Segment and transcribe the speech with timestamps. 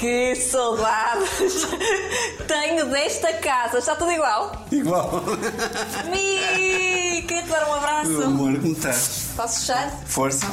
[0.00, 1.66] Que saudades
[2.48, 3.78] tenho desta casa.
[3.78, 4.50] Está tudo igual?
[4.72, 5.22] Igual.
[6.10, 8.08] Mi, queria te dar um abraço.
[8.08, 9.26] Meu amor, como estás?
[9.36, 9.90] Posso fechar?
[10.06, 10.46] Força.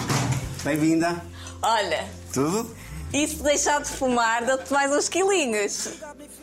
[0.65, 1.23] Bem-vinda.
[1.61, 2.75] Olha, Tudo?
[3.13, 5.91] e se deixar de fumar, dou-te mais uns quilinhos.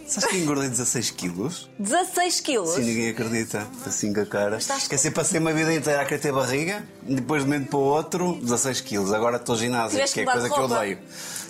[0.07, 1.71] Sabes que engordei 16 quilos?
[1.79, 2.71] 16 quilos.
[2.75, 3.67] Sim, ninguém acredita.
[3.87, 4.59] Assim com a cara.
[4.59, 7.71] Estás- Quer dizer, passei uma vida inteira a querer ter barriga, depois de um momento
[7.71, 9.13] para o outro, 16 quilos.
[9.13, 10.99] Agora estou ginásio, Tiveste que é coisa que eu odeio.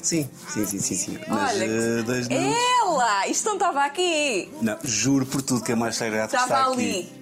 [0.02, 0.94] Sim, sim, sim, sim.
[0.96, 1.18] sim.
[1.26, 2.34] Mas Olha, eh, dois que...
[2.34, 3.26] ela!
[3.26, 4.50] Isto não estava aqui.
[4.60, 6.90] Não, juro por tudo que é mais Estava está ali.
[7.00, 7.12] aqui.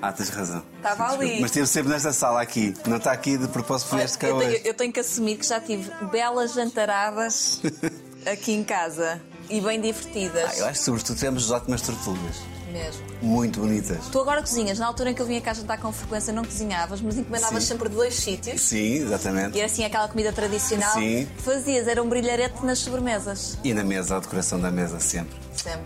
[0.00, 0.64] Ah, tens razão.
[0.78, 1.40] Estava ali.
[1.40, 2.74] Mas esteve sempre nesta sala aqui.
[2.86, 5.36] Não está aqui de propósito por Olha, este cá eu, tenho, eu tenho que assumir
[5.36, 7.60] que já tive belas jantaradas
[8.26, 9.20] aqui em casa
[9.52, 10.50] e bem divertidas.
[10.50, 12.36] Ah, eu acho que sobretudo tivemos ótimas tortugas.
[12.72, 13.02] Mesmo.
[13.20, 14.06] Muito bonitas.
[14.10, 14.78] Tu agora cozinhas.
[14.78, 17.68] Na altura em que eu vinha cá jantar com frequência não cozinhavas, mas encomendavas Sim.
[17.68, 18.62] sempre de dois sítios.
[18.62, 19.54] Sim, exatamente.
[19.54, 21.28] E era assim aquela comida tradicional Sim.
[21.36, 23.58] fazias, era um brilharete nas sobremesas.
[23.62, 25.36] E na mesa, a decoração da mesa, sempre.
[25.54, 25.82] Sempre.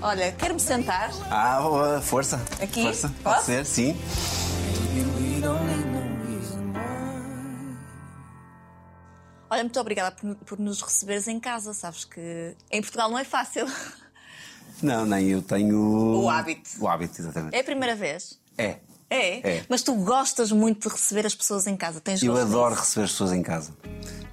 [0.00, 1.10] Olha, quero-me sentar.
[1.28, 2.40] Ah, força.
[2.62, 2.82] Aqui?
[2.84, 3.08] Força.
[3.08, 3.34] Posso?
[3.34, 3.96] Pode ser, sim.
[9.58, 11.74] Olha, muito obrigada por, por nos receberes em casa.
[11.74, 13.66] Sabes que em Portugal não é fácil.
[14.80, 15.76] Não, nem eu tenho.
[16.22, 16.70] O hábito.
[16.78, 17.52] O hábito, exatamente.
[17.56, 18.38] É a primeira vez?
[18.56, 18.76] É.
[19.10, 19.56] É?
[19.56, 19.64] É.
[19.68, 22.00] Mas tu gostas muito de receber as pessoas em casa?
[22.00, 22.82] Tens Eu adoro disso?
[22.84, 23.72] receber as pessoas em casa.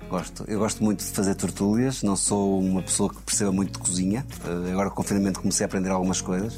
[0.08, 0.44] Gosto.
[0.48, 2.04] Eu gosto muito de fazer tortulhas.
[2.04, 4.24] Não sou uma pessoa que perceba muito de cozinha.
[4.68, 6.54] Eh, Agora, com o confinamento, comecei a aprender algumas coisas.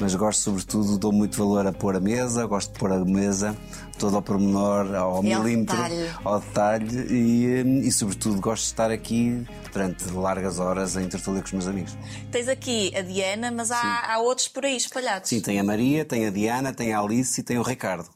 [0.00, 2.46] Mas gosto, sobretudo, dou muito valor a pôr a mesa.
[2.46, 3.54] Gosto de pôr a mesa
[3.98, 6.10] todo ao pormenor, ao ao milímetro, detalhe.
[6.24, 7.12] ao detalhe.
[7.12, 11.52] E, eh, e, sobretudo, gosto de estar aqui durante largas horas em tertúlia com os
[11.52, 11.96] meus amigos.
[12.30, 15.28] Tens aqui a Diana, mas há, há outros por aí espalhados.
[15.28, 18.08] Sim, tem a Maria, tem a Diana, tem a Alice e tem o Ricardo.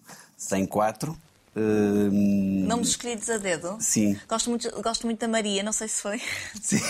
[0.48, 1.16] Tem quatro.
[1.56, 3.76] Hum, Nomes escolhidos a dedo?
[3.80, 4.16] Sim.
[4.28, 6.20] Gosto muito, gosto muito da Maria, não sei se foi.
[6.62, 6.80] Sim.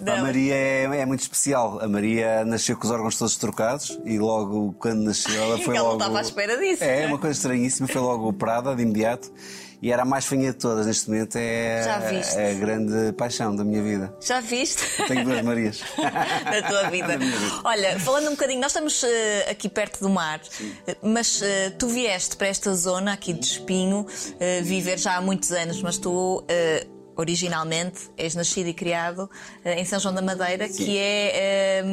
[0.00, 0.12] Não.
[0.20, 1.80] A Maria é, é muito especial.
[1.80, 5.78] A Maria nasceu com os órgãos todos trocados e logo quando nasceu ela foi Ela
[5.78, 5.98] não logo.
[6.02, 7.06] estava à espera disso, É, não é?
[7.08, 7.88] uma coisa estranhíssima.
[7.88, 9.32] Foi logo operada de imediato
[9.82, 10.86] e era a mais fanha de todas.
[10.86, 12.38] Neste momento é, viste?
[12.38, 14.14] é a grande paixão da minha vida.
[14.20, 14.80] Já viste?
[15.08, 15.82] Tenho duas Marias.
[15.98, 17.18] na tua vida.
[17.18, 17.60] Vida.
[17.64, 20.40] Olha, falando um bocadinho, nós estamos eh, aqui perto do mar,
[20.86, 24.06] eh, mas eh, tu vieste para esta zona aqui de Espinho
[24.38, 26.44] eh, viver já há muitos anos, mas tu.
[27.14, 29.28] Originalmente és nascido e criado
[29.66, 31.84] em São João da Madeira, que é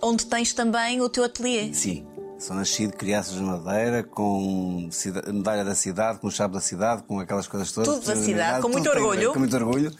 [0.00, 1.72] onde tens também o teu ateliê.
[1.74, 2.06] Sim.
[2.42, 4.88] Sou nascido, crianças de Madeira, com
[5.32, 7.94] medalha da cidade, com chave da cidade, com aquelas coisas todas.
[7.94, 9.32] Tudo da cidade, com muito orgulho.
[9.32, 9.92] Com muito orgulho.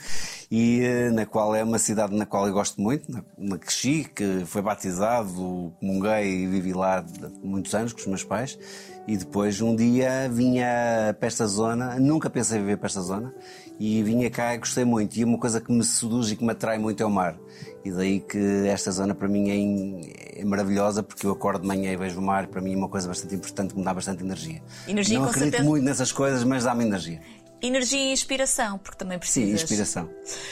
[0.51, 4.11] E eh, na qual é uma cidade na qual eu gosto muito, na, na cresci,
[4.13, 7.05] que foi batizado, comunguei e vivi lá
[7.45, 8.59] muitos anos com os meus pais.
[9.07, 13.33] E depois um dia vinha para esta zona, nunca pensei em viver para esta zona,
[13.79, 15.17] e vinha cá e gostei muito.
[15.17, 17.37] E uma coisa que me seduz e que me atrai muito é o mar.
[17.85, 18.39] E daí que
[18.69, 22.21] esta zona para mim é, in- é maravilhosa porque eu acordo de manhã e vejo
[22.21, 24.63] o mar, para mim é uma coisa bastante importante que me dá bastante energia.
[24.87, 25.69] Energia, Não acredito certeza.
[25.69, 27.21] muito nessas coisas, mas dá-me energia.
[27.63, 29.63] Energia e inspiração, porque também Sim, precisas.
[29.63, 30.11] inspiração.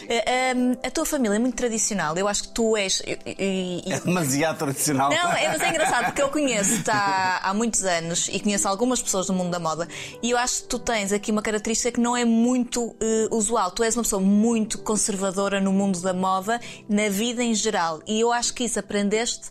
[0.09, 2.17] Eh, ehm, a tua família é muito tradicional.
[2.17, 3.03] Eu acho que tu és.
[3.05, 5.11] É demasiado tradicional.
[5.11, 9.03] Não, é, mas é engraçado porque eu conheço-te há, há muitos anos e conheço algumas
[9.03, 9.89] pessoas do mundo da moda
[10.23, 13.71] e eu acho que tu tens aqui uma característica que não é muito eh, usual.
[13.71, 18.01] Tu és uma pessoa muito conservadora no mundo da moda, na vida em geral.
[18.07, 19.51] E eu acho que isso aprendeste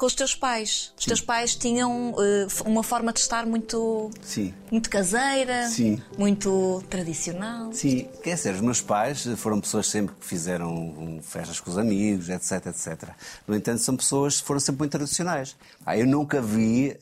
[0.00, 0.94] com os teus pais.
[0.98, 4.54] Os teus pais tinham eh, uma forma de estar muito, Sim.
[4.72, 6.00] muito caseira, Sim.
[6.16, 7.70] muito tradicional.
[7.74, 12.30] Sim, quer dizer, os meus pais foram pessoas sempre que fizeram festas com os amigos,
[12.30, 13.10] etc, etc.
[13.46, 15.54] No entanto, são pessoas que foram sempre muito tradicionais.
[15.84, 16.96] Ah, eu nunca vi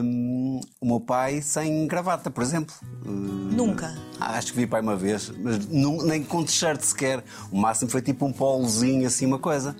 [0.00, 2.72] hum, o meu pai sem gravata, por exemplo.
[3.04, 3.98] Hum, Nunca.
[4.20, 7.24] ah, Acho que vi pai uma vez, mas nem com t-shirt sequer.
[7.50, 9.74] O máximo foi tipo um polozinho, assim, uma coisa.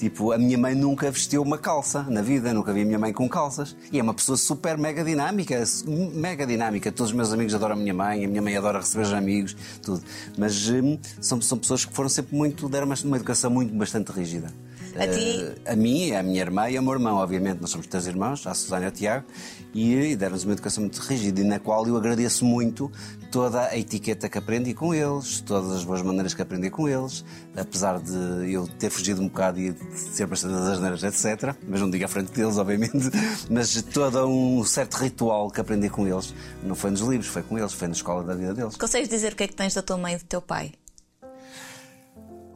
[0.00, 3.12] Tipo, a minha mãe nunca vestiu uma calça na vida, nunca vi a minha mãe
[3.12, 3.76] com calças.
[3.92, 6.90] E é uma pessoa super mega dinâmica, mega dinâmica.
[6.90, 9.54] Todos os meus amigos adoram a minha mãe, a minha mãe adora receber os amigos,
[9.82, 10.02] tudo.
[10.38, 14.50] Mas hum, são, são pessoas que foram sempre muito, deram uma educação muito, bastante rígida.
[14.96, 15.54] A ti?
[15.64, 17.60] Eh, a mim, a minha irmã e ao meu irmão, obviamente.
[17.60, 19.26] Nós somos três irmãos, a Susana e o Tiago,
[19.72, 22.90] e, e deram-nos uma educação muito rígida e na qual eu agradeço muito
[23.30, 27.24] toda a etiqueta que aprendi com eles, todas as boas maneiras que aprendi com eles,
[27.56, 31.54] apesar de eu ter fugido um bocado e de ser bastante das asneiras, etc.
[31.68, 33.10] Mas não digo à frente deles, obviamente.
[33.48, 37.58] Mas todo um certo ritual que aprendi com eles, não foi nos livros, foi com
[37.58, 38.76] eles, foi na escola da vida deles.
[38.76, 40.72] Consegues dizer o que é que tens da tua mãe e do teu pai?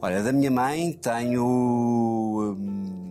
[0.01, 2.55] Olha, da minha mãe tenho.
[2.57, 3.05] hum,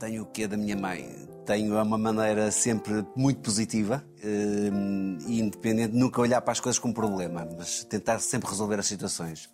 [0.00, 1.14] tenho o quê da minha mãe?
[1.44, 6.94] Tenho uma maneira sempre muito positiva hum, e independente, nunca olhar para as coisas como
[6.94, 9.48] problema, mas tentar sempre resolver as situações.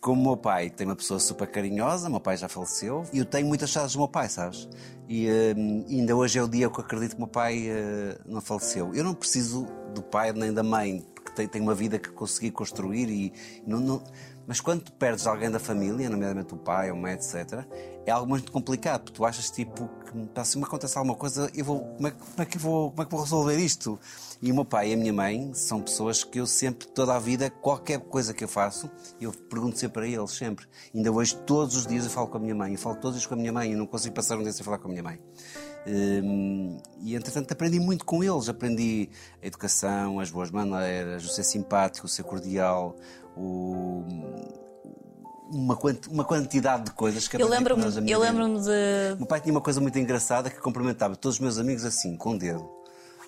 [0.00, 3.24] como o meu pai tem uma pessoa super carinhosa, meu pai já faleceu, e eu
[3.24, 4.68] tenho muitas saudades do meu pai, sabes?
[5.08, 8.20] E uh, ainda hoje é o dia que eu acredito que o meu pai uh,
[8.24, 8.94] não faleceu.
[8.94, 13.08] Eu não preciso do pai nem da mãe, porque tenho uma vida que consegui construir
[13.10, 13.32] e
[13.66, 14.04] não, não...
[14.50, 17.64] Mas quando tu perdes alguém da família, nomeadamente o pai, a mãe, etc.,
[18.04, 19.88] é algo muito complicado, porque tu achas tipo
[20.34, 23.02] que se me acontece alguma coisa, eu vou, como, é, como, é que vou, como
[23.02, 23.96] é que vou resolver isto?
[24.42, 27.20] E o meu pai e a minha mãe são pessoas que eu sempre, toda a
[27.20, 30.66] vida, qualquer coisa que eu faço, eu pergunto sempre a eles, sempre.
[30.92, 33.20] Ainda hoje, todos os dias, eu falo com a minha mãe, eu falo todos os
[33.20, 34.90] dias com a minha mãe, eu não consigo passar um dia sem falar com a
[34.90, 35.20] minha mãe.
[35.86, 39.08] Hum, e entretanto aprendi muito com eles, aprendi
[39.42, 42.96] a educação, as boas maneiras, o ser simpático, o ser cordial,
[43.40, 44.04] o
[45.52, 45.76] uma,
[46.08, 49.80] uma quantidade de coisas que eu lembro-me eu lembro-me de meu pai tinha uma coisa
[49.80, 52.79] muito engraçada que cumprimentava todos os meus amigos assim com o dedo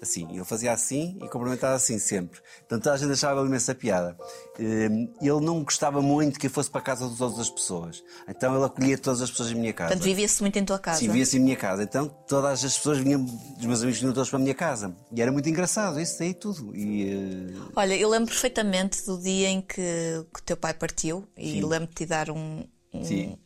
[0.02, 0.26] assim.
[0.30, 2.40] Ele fazia assim e cumprimentava assim sempre.
[2.60, 4.16] Portanto, a gente achava imensa piada.
[4.58, 8.02] Hum, ele não gostava muito que eu fosse para a casa de todas as pessoas.
[8.28, 9.90] Então ele acolhia todas as pessoas em minha casa.
[9.90, 10.98] Portanto, vivia-se muito em tua casa.
[10.98, 11.82] Sim, vivia-se em minha casa.
[11.82, 14.94] Então todas as pessoas vinham, os meus amigos vinham todos para a minha casa.
[15.12, 16.74] E era muito engraçado, isso daí tudo.
[16.74, 17.72] E, uh...
[17.76, 21.94] Olha, eu lembro perfeitamente do dia em que, o teu pai partiu e lembro-te de
[21.94, 23.38] te dar um, um,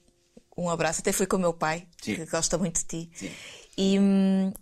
[0.57, 1.01] um, abraço.
[1.01, 2.15] Até fui com o meu pai, Sim.
[2.15, 3.11] que gosta muito de ti.
[3.15, 3.31] Sim.
[3.77, 4.53] E, hum,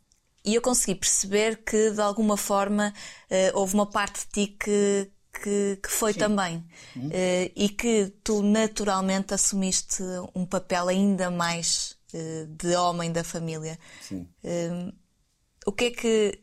[0.45, 2.93] e eu consegui perceber que, de alguma forma,
[3.31, 6.19] uh, houve uma parte de ti que, que, que foi Sim.
[6.19, 6.65] também.
[6.95, 7.09] Uhum.
[7.09, 10.03] Uh, e que tu naturalmente assumiste
[10.35, 13.79] um papel ainda mais uh, de homem da família.
[14.03, 14.29] Sim.
[15.67, 16.41] o que é que.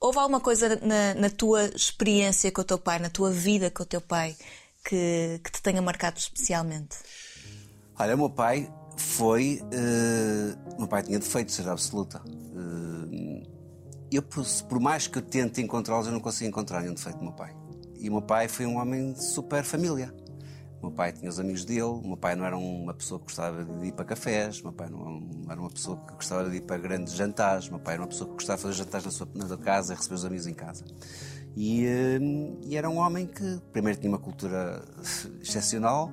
[0.00, 3.84] Houve alguma coisa na, na, tua experiência com o teu pai, na tua vida com
[3.84, 4.34] o teu pai,
[4.84, 6.96] que, que te tenha marcado especialmente?
[7.96, 9.60] Olha, o meu pai foi.
[9.64, 12.22] Uh, meu pai tinha defeitos, era absoluta.
[12.26, 13.42] Uh,
[14.10, 17.32] eu, por mais que eu tente encontrá-los, eu não consigo encontrar nenhum defeito do meu
[17.32, 17.54] pai.
[17.98, 20.12] E o meu pai foi um homem de super família.
[20.82, 23.26] O meu pai tinha os amigos dele, o meu pai não era uma pessoa que
[23.26, 26.56] gostava de ir para cafés, o meu pai não era uma pessoa que gostava de
[26.56, 29.06] ir para grandes jantares, o meu pai era uma pessoa que gostava de fazer jantares
[29.06, 30.84] na sua, na sua casa e receber os amigos em casa.
[31.56, 34.82] E, uh, e, era um homem que, primeiro, tinha uma cultura
[35.40, 36.12] excepcional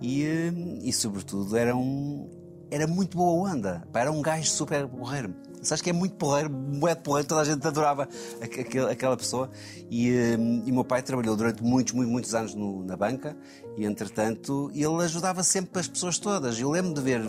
[0.00, 0.52] e, eh,
[0.82, 2.28] e sobretudo, era, um,
[2.70, 3.86] era muito boa onda.
[3.92, 5.34] Era um gajo super porreiro.
[5.62, 8.08] Sabes que é muito porreiro, muito porreiro, toda a gente adorava
[8.40, 9.50] aquela, aquela pessoa.
[9.90, 13.36] E, eh, e meu pai trabalhou durante muitos, muitos, muitos anos no, na banca
[13.76, 16.58] e, entretanto, ele ajudava sempre as pessoas todas.
[16.58, 17.20] Eu lembro de ver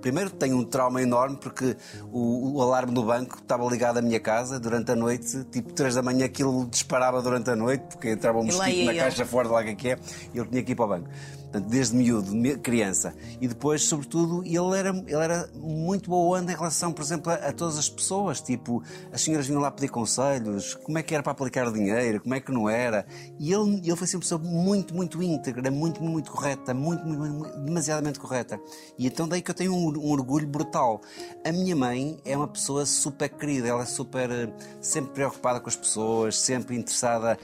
[0.00, 1.76] Primeiro tenho um trauma enorme porque
[2.10, 5.94] o, o, alarme do banco estava ligado à minha casa durante a noite, tipo 3
[5.94, 9.54] da manhã aquilo disparava durante a noite, porque entrava um mosquito na caixa fora de
[9.54, 9.98] lá que é,
[10.32, 11.08] e ele tinha que ir para o banco.
[11.50, 12.32] Portanto, desde miúdo,
[12.62, 13.12] criança.
[13.40, 17.34] E depois, sobretudo, ele era, ele era muito boa onda em relação, por exemplo, a,
[17.34, 18.40] a, todas as pessoas.
[18.40, 18.80] Tipo,
[19.12, 22.36] as senhoras vinham lá pedir conselhos, como é que era para aplicar o dinheiro, como
[22.36, 23.04] é que não era.
[23.36, 27.20] E ele, ele foi sempre uma pessoa muito, muito íntegra, muito, muito correta, muito, muito,
[27.20, 28.60] muito demasiadamente correta.
[28.96, 31.00] E então daí que eu tenho um, um, orgulho brutal.
[31.44, 35.68] A minha mãe é uma pessoa super querida, ela é super, eh, sempre preocupada com
[35.68, 37.36] as pessoas, sempre interessada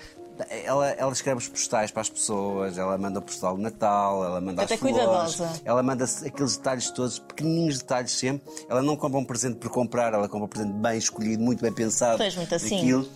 [0.65, 4.41] ela, ela escreve os postais para as pessoas, ela manda o postal de Natal, ela
[4.41, 5.61] manda Até as flores, cuidadosa.
[5.65, 8.51] ela manda aqueles detalhes todos, pequenininhos detalhes sempre.
[8.69, 11.73] Ela não compra um presente por comprar, ela compra um presente bem escolhido, muito bem
[11.73, 12.19] pensado.
[12.19, 12.79] Fez muito assim.
[12.79, 13.09] Aquilo.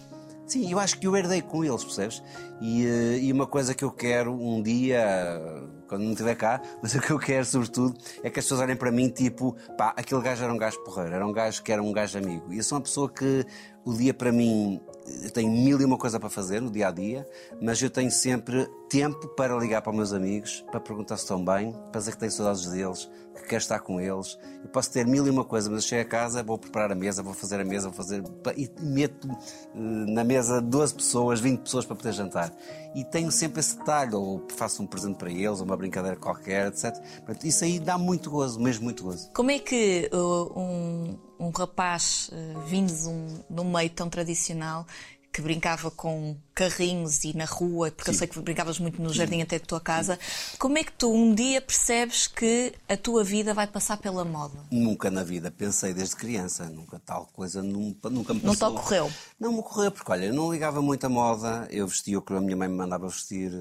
[0.50, 2.20] Sim, eu acho que eu herdei com eles, percebes?
[2.61, 5.41] E, eh, e uma coisa que eu quero um dia,
[5.86, 8.74] quando não estiver cá, mas o que eu quero, sobretudo, é que as pessoas olhem
[8.74, 11.81] para mim tipo, pá, aquele gajo era um gajo porreiro, era um gajo que era
[11.81, 12.53] um gajo amigo.
[12.53, 13.46] E eu sou uma pessoa que
[13.84, 14.81] o dia para mim
[15.23, 17.27] eu tenho mil e uma coisa para fazer no dia a dia,
[17.61, 21.45] mas eu tenho sempre tempo para ligar para os meus amigos, para perguntar se estão
[21.45, 24.39] bem, para dizer que tenho saudades deles, que quero estar com eles.
[24.63, 26.95] Eu posso ter mil e uma coisa, mas eu chego a casa, vou preparar a
[26.95, 28.23] mesa, vou fazer a mesa, vou fazer.
[28.57, 29.37] e meto eh,
[29.75, 32.53] na mesa 12 pessoas, 20 pessoas para poder jantar.
[32.95, 36.69] E tenho sempre esse detalhe, ou faço um presente para eles, ou uma brincadeira qualquer,
[36.69, 36.95] etc.
[37.43, 39.31] Isso aí dá muito gozo, mesmo muito gozo.
[39.33, 44.09] Como é que uh, um, um rapaz uh, vindo de um, de um meio tão
[44.09, 44.87] tradicional
[45.32, 48.17] que brincava com carrinhos e na rua, porque Sim.
[48.17, 49.43] eu sei que brincavas muito no jardim Sim.
[49.43, 50.19] até da tua casa.
[50.20, 50.56] Sim.
[50.59, 54.59] Como é que tu um dia percebes que a tua vida vai passar pela moda?
[54.70, 58.70] Nunca na vida pensei desde criança, nunca tal coisa nunca, nunca me passou.
[58.70, 59.13] Não te ocorreu?
[59.39, 62.32] Não me ocorreu, porque olha, eu não ligava muito à moda, eu vestia o que
[62.32, 63.53] a minha mãe me mandava vestir,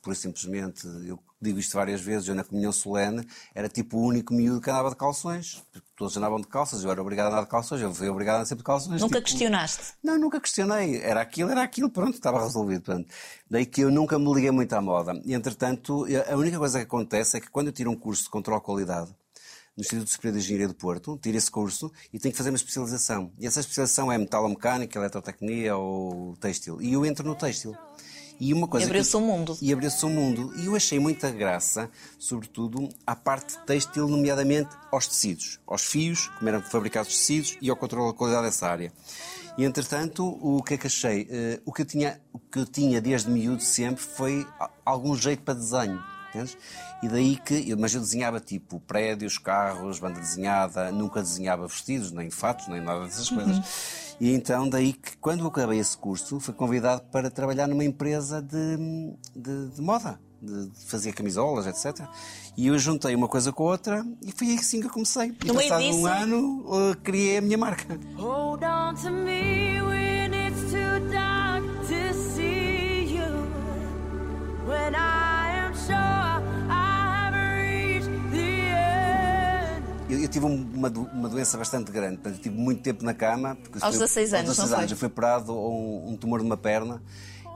[0.00, 4.32] por simplesmente eu digo isto várias vezes, eu na comunhão solene era tipo o único
[4.32, 5.62] miúdo que andava de calções.
[6.00, 8.38] Todos andavam de calças, eu era obrigado a andar de calções, eu fui obrigado a
[8.38, 9.02] andar sempre de calções.
[9.02, 9.28] Nunca tipo...
[9.28, 9.92] questionaste?
[10.02, 10.96] Não, nunca questionei.
[11.02, 12.80] Era aquilo, era aquilo, pronto, estava resolvido.
[12.80, 13.06] Pronto.
[13.50, 15.20] Daí que eu nunca me liguei muito à moda.
[15.26, 18.30] E, entretanto, a única coisa que acontece é que quando eu tiro um curso de
[18.30, 19.14] controle de qualidade,
[19.76, 22.56] no Instituto Superior de Engenharia do Porto, tiro esse curso e tenho que fazer uma
[22.56, 23.30] especialização.
[23.38, 26.80] E essa especialização é metalomecânica, eletrotecnia ou têxtil.
[26.80, 27.76] E eu entro no têxtil.
[28.40, 28.86] E uma coisa.
[28.86, 29.58] abriu-se o mundo.
[29.60, 30.52] E abriu-se o mundo.
[30.56, 36.48] E eu achei muita graça, sobretudo, à parte têxtil, nomeadamente aos tecidos, aos fios, como
[36.48, 38.90] eram fabricados tecidos, e ao controle da qualidade dessa área.
[39.58, 41.22] E entretanto, o que é que achei?
[41.22, 44.46] Uh, o, que eu tinha, o que eu tinha desde miúdo sempre foi
[44.84, 46.02] algum jeito para desenho.
[46.30, 46.56] Entendes?
[47.02, 52.30] E daí que, mas eu desenhava tipo prédios, carros, banda desenhada, nunca desenhava vestidos, nem
[52.30, 53.56] fatos, nem nada dessas coisas.
[53.56, 53.62] Uhum.
[54.20, 58.40] E então daí que quando eu acabei esse curso fui convidado para trabalhar numa empresa
[58.40, 58.76] de,
[59.34, 62.06] de, de moda, de, fazer camisolas, etc.
[62.56, 65.34] E eu juntei uma coisa com a outra e foi assim que eu comecei.
[65.42, 67.98] E no passado um ano uh, criei a minha marca.
[68.16, 69.79] Hold on to me
[80.30, 83.58] tive uma, uma doença bastante grande, eu tive muito tempo na cama.
[83.80, 87.02] Aos 16 anos, aos 16 anos, eu fui operado um, um tumor de uma perna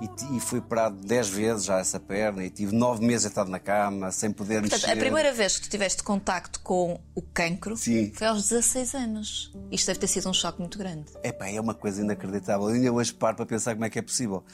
[0.00, 3.59] e, e fui operado 10 vezes já essa perna e tive 9 meses estado na
[3.59, 4.93] cama, sem poder Portanto, mexer.
[4.93, 8.12] a primeira vez que tu tiveste contacto com o cancro Sim.
[8.14, 9.52] foi aos 16 anos.
[9.71, 11.07] Isto deve ter sido um choque muito grande.
[11.23, 12.69] É pá, é uma coisa inacreditável.
[12.69, 14.45] Eu ainda hoje paro para pensar como é que é possível.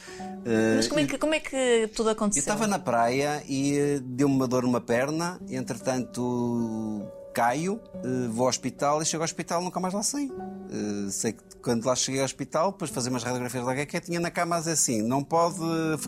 [0.77, 2.41] Mas como é que, como é que tudo aconteceu?
[2.41, 8.44] Eu estava na praia e eh, deu-me uma dor numa perna, entretanto caio, eh, vou
[8.44, 10.30] ao hospital e chego ao hospital nunca mais lá saí.
[10.70, 14.20] Eh, sei que quando lá cheguei ao hospital, depois fazer umas radiografias lá que tinha
[14.20, 15.58] na cama assim: não pode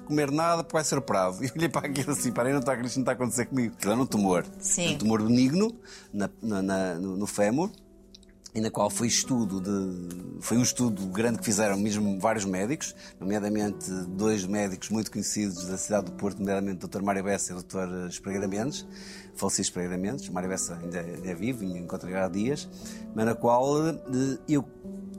[0.06, 1.38] comer nada porque vai ser operado.
[1.42, 3.74] E olhei para aquilo assim: parei, não está, não está a acontecer comigo.
[3.76, 4.46] Aquilo era um tumor.
[4.58, 4.94] Sim.
[4.94, 5.74] Um tumor benigno
[6.12, 7.70] na, na, na, no, no fémur
[8.54, 12.94] e na qual foi estudo de, foi um estudo grande que fizeram mesmo vários médicos,
[13.18, 17.02] nomeadamente dois médicos muito conhecidos da cidade do Porto, nomeadamente o Dr.
[17.02, 18.08] Mário Bessa e o Dr.
[18.08, 18.86] Espregueira Mendes,
[19.34, 22.68] falecido Espregueira Mendes, Mário Bessa ainda, ainda é vivo, encontrei há dias,
[23.14, 24.64] mas na qual eh, eu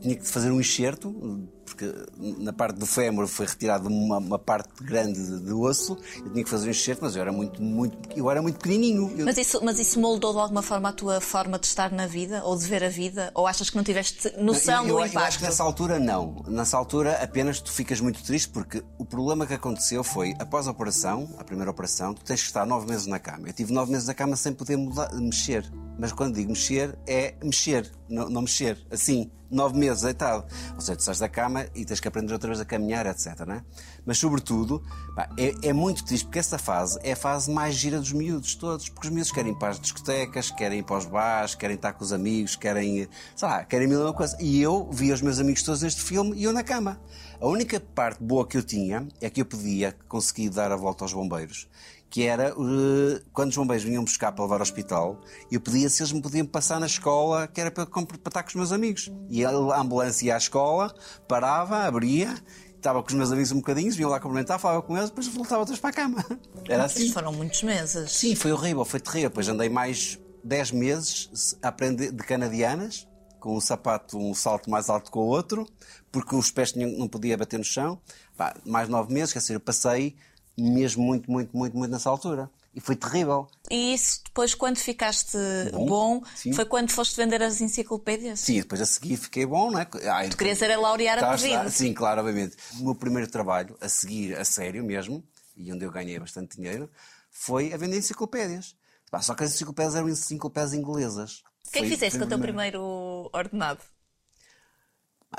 [0.02, 4.70] tinha que fazer um enxerto, porque na parte do fémur foi retirado uma, uma parte
[4.84, 7.98] grande de, de, osso, eu tinha que fazer um enxerto, mas eu era muito, muito,
[8.16, 9.12] eu era muito pequenininho.
[9.18, 9.26] Eu...
[9.26, 12.44] Mas, isso, mas isso moldou de alguma forma a tua forma de estar na vida,
[12.44, 15.16] ou de ver a vida, ou achas que não tiveste noção eu, do eu, impacto?
[15.16, 16.44] Eu acho que nessa altura não.
[16.48, 20.72] Nessa altura apenas tu ficas muito triste, porque o problema que aconteceu foi, após a
[20.72, 23.48] operação, a primeira operação, tu tens que estar nove meses na cama.
[23.48, 25.70] Eu tive nove meses na cama sem poder mudar, mexer.
[25.98, 30.46] Mas quando digo mexer, é mexer, não, não mexer, assim, nove meses deitado.
[30.76, 33.28] Ou seja, tu sais da cama e tens que aprender outra vez a caminhar, etc.
[33.50, 33.62] É?
[34.06, 34.84] Mas, sobretudo,
[35.16, 38.56] pá, é, é, muito triste, porque essa fase é a fase mais gira dos miúdos
[38.56, 41.76] todos, porque os miúdos querem ir para as discotecas, querem ir para os bares, querem
[41.76, 44.38] estar com os amigos, querem, sei lá, querem mil uma coisa.
[44.40, 47.02] E eu vi os meus amigos todos neste filme e eu na cama.
[47.42, 51.04] A única parte boa que eu tinha é que eu podia conseguir dar a volta
[51.04, 51.68] aos bombeiros
[52.14, 55.20] que era uh, quando os bombeiros vinham buscar para levar ao hospital,
[55.52, 58.50] eu pedia se eles me podiam passar na escola, que era para, para estar com
[58.50, 59.12] os meus amigos.
[59.32, 60.94] E a ambulância ia à escola,
[61.28, 62.36] parava, abria,
[62.76, 65.62] estava com os meus amigos um bocadinho, vinham lá cumprimentar, falava com eles, depois voltava
[65.62, 66.24] outros para a cama.
[66.70, 67.12] Era assim.
[67.12, 68.12] Foram muitos meses.
[68.12, 69.30] Sim, foi horrível, foi terrível.
[69.32, 73.08] Depois andei mais 10 meses a aprender de canadianas,
[73.40, 75.68] com um sapato, um salto mais alto que o outro,
[76.12, 78.00] porque os pés não podia bater no chão.
[78.38, 80.16] Pá, mais 9 meses, quer dizer, eu passei
[80.58, 82.50] mesmo muito, muito, muito, muito nessa altura.
[82.76, 83.48] E foi terrível.
[83.70, 85.38] E isso depois, quando ficaste
[85.72, 86.24] bom, bom
[86.56, 88.40] foi quando foste vender as enciclopédias?
[88.40, 89.88] Sim, depois a seguir fiquei bom, não é?
[90.12, 91.70] Ai, tu querias era laurear a vida.
[91.70, 92.58] Sim, claro, obviamente.
[92.80, 95.24] O meu primeiro trabalho, a seguir, a sério mesmo,
[95.56, 96.90] e onde eu ganhei bastante dinheiro,
[97.30, 98.76] foi a vender enciclopédias.
[99.22, 101.44] Só que as enciclopédias eram enciclopédias inglesas.
[101.68, 103.82] O que é que fizeste com o teu primeiro ordenado?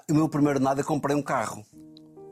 [0.09, 1.67] O meu primeiro ordenado eu comprei um carro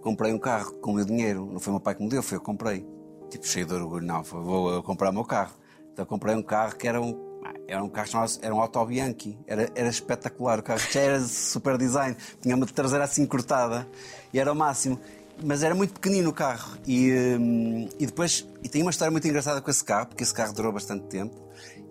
[0.02, 1.48] comprei um carro com o meu dinheiro.
[1.50, 2.86] Não foi o meu pai que me deu, foi eu que comprei.
[3.30, 5.54] Tipo, cheio de orgulho, não, vou comprar o meu carro.
[5.92, 7.32] Então comprei um carro que era um.
[7.66, 10.58] Era um carro chamado, era um Auto Bianchi, era, era espetacular.
[10.58, 13.88] O carro já era super design, tinha uma traseira assim cortada
[14.32, 14.98] e era o máximo.
[15.42, 16.76] Mas era muito pequenino o carro.
[16.86, 20.34] E, hum, e depois, e tem uma história muito engraçada com esse carro, porque esse
[20.34, 21.34] carro durou bastante tempo.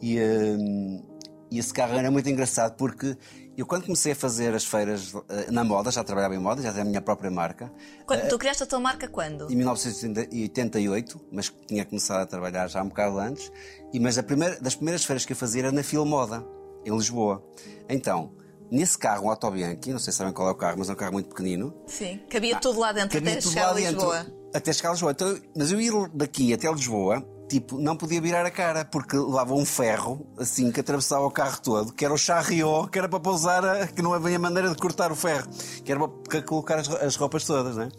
[0.01, 1.01] E, hum,
[1.49, 3.17] e esse carro era muito engraçado porque
[3.57, 6.71] eu, quando comecei a fazer as feiras eh, na moda, já trabalhava em moda, já
[6.71, 7.71] tinha a minha própria marca.
[8.05, 9.51] Quando, tu criaste a tua marca quando?
[9.51, 13.51] Em 1988, mas tinha começado a trabalhar já um bocado antes.
[13.93, 16.45] E, mas a primeira, das primeiras feiras que eu fazia era na Filmoda,
[16.85, 17.43] em Lisboa.
[17.89, 18.31] Então,
[18.71, 20.95] nesse carro, um Autobianchi, não sei se sabem qual é o carro, mas é um
[20.95, 21.75] carro muito pequenino.
[21.87, 24.25] Sim, cabia ah, tudo lá dentro até chegar a Lisboa.
[24.53, 25.11] Até chegar a Lisboa.
[25.11, 29.53] Então, mas eu ir daqui até Lisboa tipo, não podia virar a cara, porque levava
[29.53, 33.19] um ferro, assim, que atravessava o carro todo, que era o charriot, que era para
[33.19, 35.49] pousar, a, que não havia maneira de cortar o ferro,
[35.83, 37.89] que era para colocar as, as roupas todas, não é?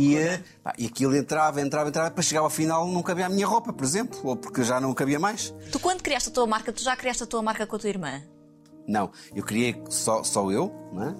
[0.00, 3.28] E, eh, pá, e aquilo entrava, entrava, entrava, para chegar ao final não cabia a
[3.28, 5.54] minha roupa, por exemplo, ou porque já não cabia mais.
[5.70, 7.90] Tu, quando criaste a tua marca, tu já criaste a tua marca com a tua
[7.90, 8.22] irmã?
[8.86, 11.14] Não, eu criei só, só eu, não é?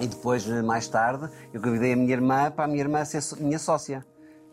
[0.00, 3.58] E depois, mais tarde, eu convidei a minha irmã para a minha irmã ser minha
[3.58, 4.04] sócia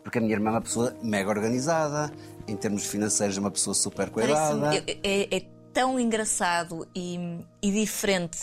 [0.06, 2.12] Porque a minha irmã é uma pessoa mega organizada,
[2.46, 4.76] em termos financeiros é uma pessoa super cuidada.
[5.02, 7.18] É, é- tão engraçado e,
[7.60, 8.38] e diferente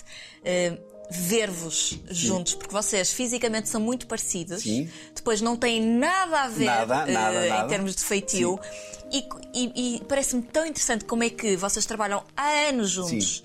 [0.46, 0.78] eh,
[1.10, 4.88] ver-vos juntos, porque vocês fisicamente são muito parecidos, Sim.
[5.16, 8.60] depois não têm nada a ver Nada, eh, nada, em termos de feitio.
[9.12, 13.44] E, e- e parece-me tão interessante como é que vocês trabalham há anos juntos,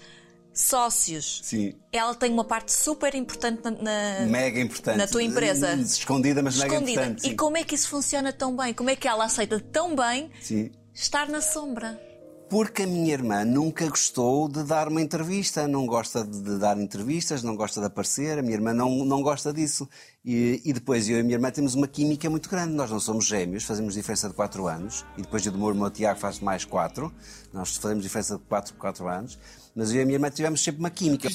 [0.58, 1.40] sócios.
[1.44, 1.74] Sim.
[1.92, 4.96] Ela tem uma parte super importante na, Mega importante.
[4.98, 5.74] na tua empresa.
[5.74, 7.00] Escondida, mas mega escondida.
[7.02, 7.26] importante.
[7.26, 7.36] E sim.
[7.36, 8.74] como é que isso funciona tão bem?
[8.74, 10.70] Como é que ela aceita tão bem Sim.
[10.92, 12.00] estar na sombra?
[12.48, 17.42] Porque a minha irmã nunca gostou de dar uma entrevista, não gosta de, dar entrevistas,
[17.42, 19.86] não gosta de aparecer, a minha irmã não, não gosta disso.
[20.24, 22.72] E, e depois eu e a minha irmã temos uma química muito grande.
[22.72, 26.18] Nós não somos gêmeos, fazemos diferença de 4 anos, e depois do meu irmão Tiago
[26.18, 27.12] faz mais 4.
[27.52, 29.38] Nós fazemos diferença de 4 por 4 anos,
[29.76, 31.28] mas eu e a minha irmã tivemos sempre uma química.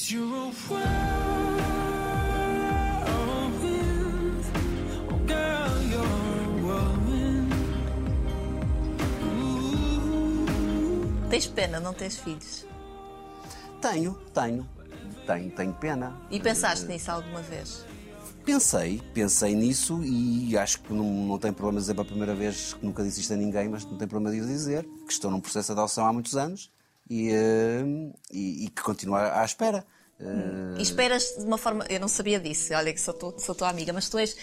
[11.34, 12.64] Tens pena não tens filhos?
[13.82, 14.70] Tenho, tenho,
[15.26, 16.16] tenho, tenho pena.
[16.30, 17.84] E pensaste nisso alguma vez?
[18.46, 22.86] Pensei, pensei nisso e acho que não, não tem problema dizer pela primeira vez que
[22.86, 25.42] nunca disse isto a ninguém, mas não tem problema de o dizer, que estou num
[25.42, 26.72] processo de adoção há muitos anos
[27.10, 27.84] e, eh,
[28.32, 29.84] e, e que continuo à espera.
[30.78, 31.84] E esperas de uma forma.
[31.90, 34.38] Eu não sabia disso, olha que sou, tu, sou tua amiga, mas tu és.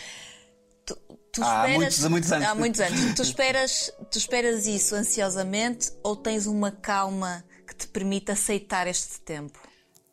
[0.84, 0.98] Tu,
[1.32, 2.48] tu Há esperas, muitos- há muitos anos.
[2.48, 3.14] Há muitos anos.
[3.14, 9.20] Tu esperas, tu esperas isso ansiosamente ou tens uma calma que te permite aceitar este
[9.20, 9.58] tempo?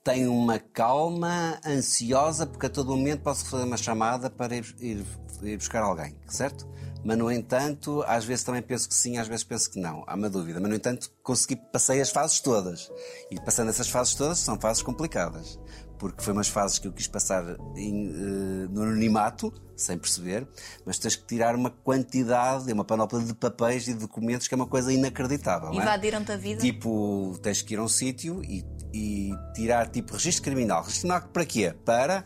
[0.04, 5.06] tenho uma calma ansiosa porque a todo momento posso fazer uma chamada para ir, ir-
[5.44, 6.66] ir buscar alguém, certo?
[7.04, 10.06] Mas, no entanto, às vezes também penso que sim, às vezes penso que não.
[10.08, 10.62] Há uma dúvida.
[10.62, 12.90] Mas, no entanto, consegui, passei as fases todas.
[13.30, 15.60] E passando essas fases todas, são fases complicadas.
[16.00, 17.44] Porque foi umas fases que eu quis passar
[17.76, 20.48] em, eh, no anonimato, sem perceber,
[20.86, 24.58] mas tens que tirar uma quantidade, uma panóplia de papéis e de documentos que é
[24.58, 25.72] uma coisa inacreditável.
[25.72, 25.76] é?
[25.76, 26.62] Invadiram-te a vida?
[26.62, 30.82] Tipo, tens que ir a um sítio e, e tirar tipo registro criminal.
[30.84, 31.74] Registro criminal para quê?
[31.86, 32.26] Para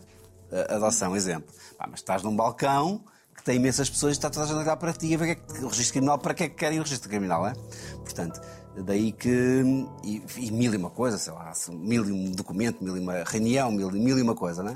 [0.69, 1.53] a adoção, exemplo.
[1.77, 3.03] Pá, mas estás num balcão
[3.35, 5.17] que tem imensas pessoas e está toda a gente a olhar para ti e a
[5.17, 7.09] ver o que é que- o registro criminal, para que é que querem o registro
[7.09, 7.53] criminal, é?
[7.95, 8.39] Portanto,
[8.77, 9.63] daí que.
[10.03, 13.23] E, e mil e uma coisa, sei lá, mil e um documento, mil e uma
[13.23, 14.75] reunião, mil, mil e uma coisa, não é?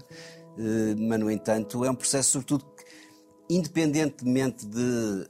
[0.58, 2.66] Eh, Mas, no entanto, é um processo, sobretudo,
[3.50, 5.28] independentemente de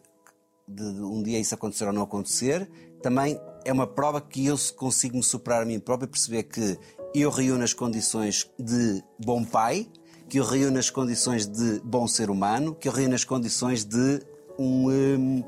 [0.67, 2.69] de um dia isso acontecer ou não acontecer,
[3.01, 6.77] também é uma prova que eu consigo me superar a mim próprio e perceber que
[7.13, 9.87] eu reúno as condições de bom pai,
[10.27, 14.21] que eu reúno as condições de bom ser humano, que eu reúno as condições de
[14.57, 15.43] um, hum,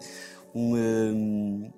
[0.53, 1.71] um, hum,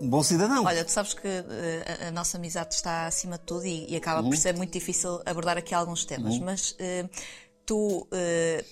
[0.00, 0.64] um bom cidadão.
[0.64, 3.96] Olha, tu sabes que eh, a, a nossa amizade está acima de tudo e, e
[3.96, 4.30] acaba Uhum.
[4.30, 7.08] por ser muito difícil abordar aqui alguns temas, mas eh,
[7.66, 8.06] tu.
[8.12, 8.64] eh,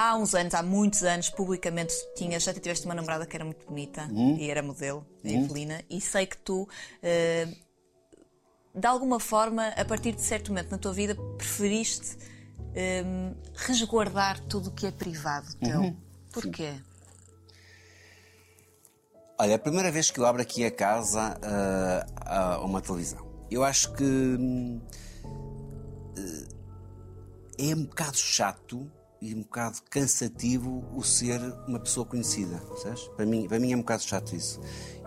[0.00, 3.66] Há uns anos, há muitos anos, publicamente tinhas, já tiveste uma namorada que era muito
[3.66, 4.36] bonita Uhum.
[4.38, 6.68] e era modelo, a Evelina, e sei que tu,
[8.72, 12.16] de alguma forma, a partir de certo momento na tua vida, preferiste
[13.54, 15.80] resguardar tudo o que é privado teu.
[15.80, 15.96] Uhum.
[16.32, 16.74] Porquê?
[19.40, 23.24] Olha, é a primeira vez que eu abro aqui a casa ah, a uma televisão.
[23.48, 24.40] Eu acho que
[27.58, 33.02] eh, é um bocado chato e um bocado cansativo o ser uma pessoa conhecida, percebes?
[33.16, 34.60] Para mim, para mim é um bocado chato isso.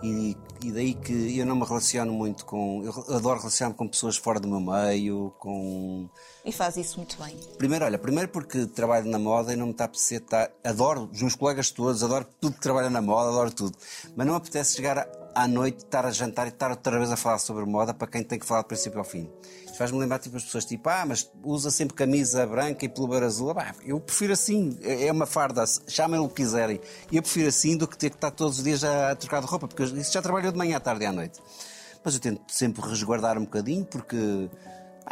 [0.03, 2.83] E, e daí que eu não me relaciono muito com.
[2.83, 6.09] Eu adoro relacionar-me com pessoas fora do meu meio, com.
[6.43, 7.37] E faz isso muito bem.
[7.57, 10.51] Primeiro, olha, primeiro porque trabalho na moda e não me está a apetecer estar.
[10.63, 13.77] Adoro os meus colegas todos, adoro tudo que trabalha na moda, adoro tudo.
[14.15, 17.15] Mas não me apetece chegar à noite, estar a jantar e estar outra vez a
[17.15, 19.29] falar sobre moda para quem tem que falar do princípio ao fim.
[19.77, 23.53] Faz-me lembrar tipo as pessoas tipo, ah, mas usa sempre camisa branca e pullover azul.
[23.57, 26.79] Ah, eu prefiro assim, é uma farda, chamem o que quiserem.
[27.11, 29.47] Eu prefiro assim do que ter que estar todos os dias a, a trocar de
[29.47, 31.39] roupa, porque isso já trabalhou de manhã, à tarde e à noite.
[32.03, 34.49] Mas eu tento sempre resguardar um bocadinho porque.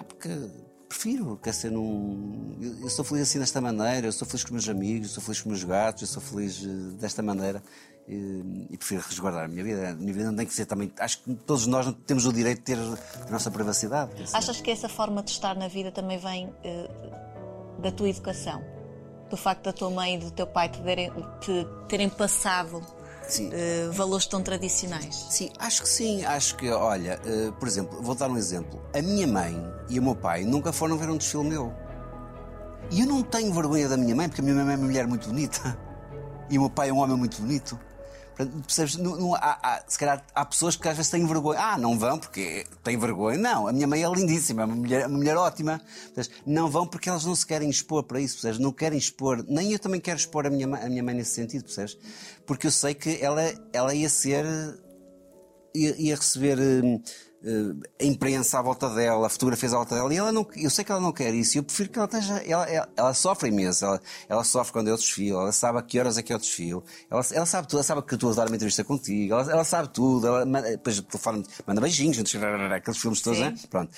[0.08, 2.58] porque prefiro, quer ser num.
[2.82, 5.24] Eu, sou feliz assim desta maneira, eu sou feliz com os meus amigos, eu sou
[5.24, 6.68] feliz com os meus gatos, eu sou feliz eh,
[7.00, 7.64] desta maneira
[8.08, 9.90] e, e prefiro resguardar a minha vida.
[9.90, 10.92] A minha vida não tem que ser também.
[11.00, 14.16] Acho que todos nós temos o direito de ter a nossa privacidade.
[14.16, 14.36] dizer.
[14.36, 16.90] Achas que essa forma de estar na vida também vem eh,
[17.80, 18.62] da tua educação?
[19.30, 20.80] Do facto da tua mãe e do teu pai te
[21.40, 22.82] te terem passado
[23.30, 23.50] Sim.
[23.54, 25.28] eh, valores tão tradicionais?
[25.30, 26.26] Sim, acho que sim.
[26.26, 28.82] Acho que, olha, eh, por exemplo, vou dar um exemplo.
[28.94, 29.56] A minha mãe
[29.90, 31.74] e o meu pai nunca foram ver um desfile meu.
[32.92, 35.08] E eu não tenho vergonha da minha mãe, porque a minha mãe é uma mulher
[35.08, 35.78] muito bonita.
[36.52, 37.80] E o meu pai é um homem muito bonito.
[38.46, 38.96] Percebes?
[38.96, 41.60] Não- não há- há- se calhar há pessoas que às vezes têm vergonha.
[41.60, 43.38] Ah, não vão porque têm vergonha.
[43.38, 45.82] Não, a minha mãe é lindíssima, é uma mulher, uma mulher ótima.
[46.16, 46.42] Percebes?
[46.46, 48.60] Não vão porque elas não se querem expor para isso, percebes?
[48.60, 49.44] Não querem expor.
[49.48, 51.98] Nem eu também quero expor a minha, a minha mãe nesse sentido, percebes?
[52.46, 53.42] Porque eu sei que ela,
[53.74, 54.46] ela ia ser
[55.76, 57.02] ia, ia receber hum,
[58.00, 60.92] a imprensa à volta dela, fotografias à volta dela, e ela não, eu sei que
[60.92, 62.38] ela não quer isso, e eu prefiro que ela esteja.
[62.46, 66.00] Ela, ela, ela sofre imenso, ela, ela sofre quando eu desfilo, ela sabe a que
[66.00, 68.36] horas é que eu desfilo, ela, ela sabe tudo, ela sabe que eu estou a
[68.36, 73.40] dar uma entrevista contigo, ela, sabe tudo, ela, depois telefone manda beijinhos, aqueles filmes todos,
[73.40, 73.46] Sim.
[73.46, 73.56] né?
[73.70, 73.96] Pronto.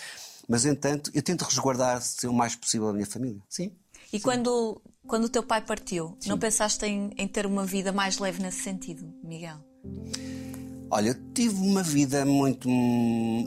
[0.48, 3.42] Mas, entanto, eu tento resguardar-se o mais possível a minha família.
[3.48, 3.72] Sim.
[4.12, 8.20] E quando, quando o teu pai partiu, não pensaste em, em ter uma vida mais
[8.20, 9.58] leve nesse sentido, Miguel?
[10.92, 12.68] Olha, eu tive uma vida muito.
[12.70, 13.46] hum,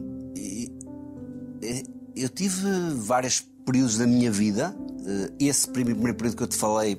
[2.16, 4.74] Eu tive vários períodos da minha vida.
[5.06, 6.98] Eh, Esse primeiro período que eu te falei,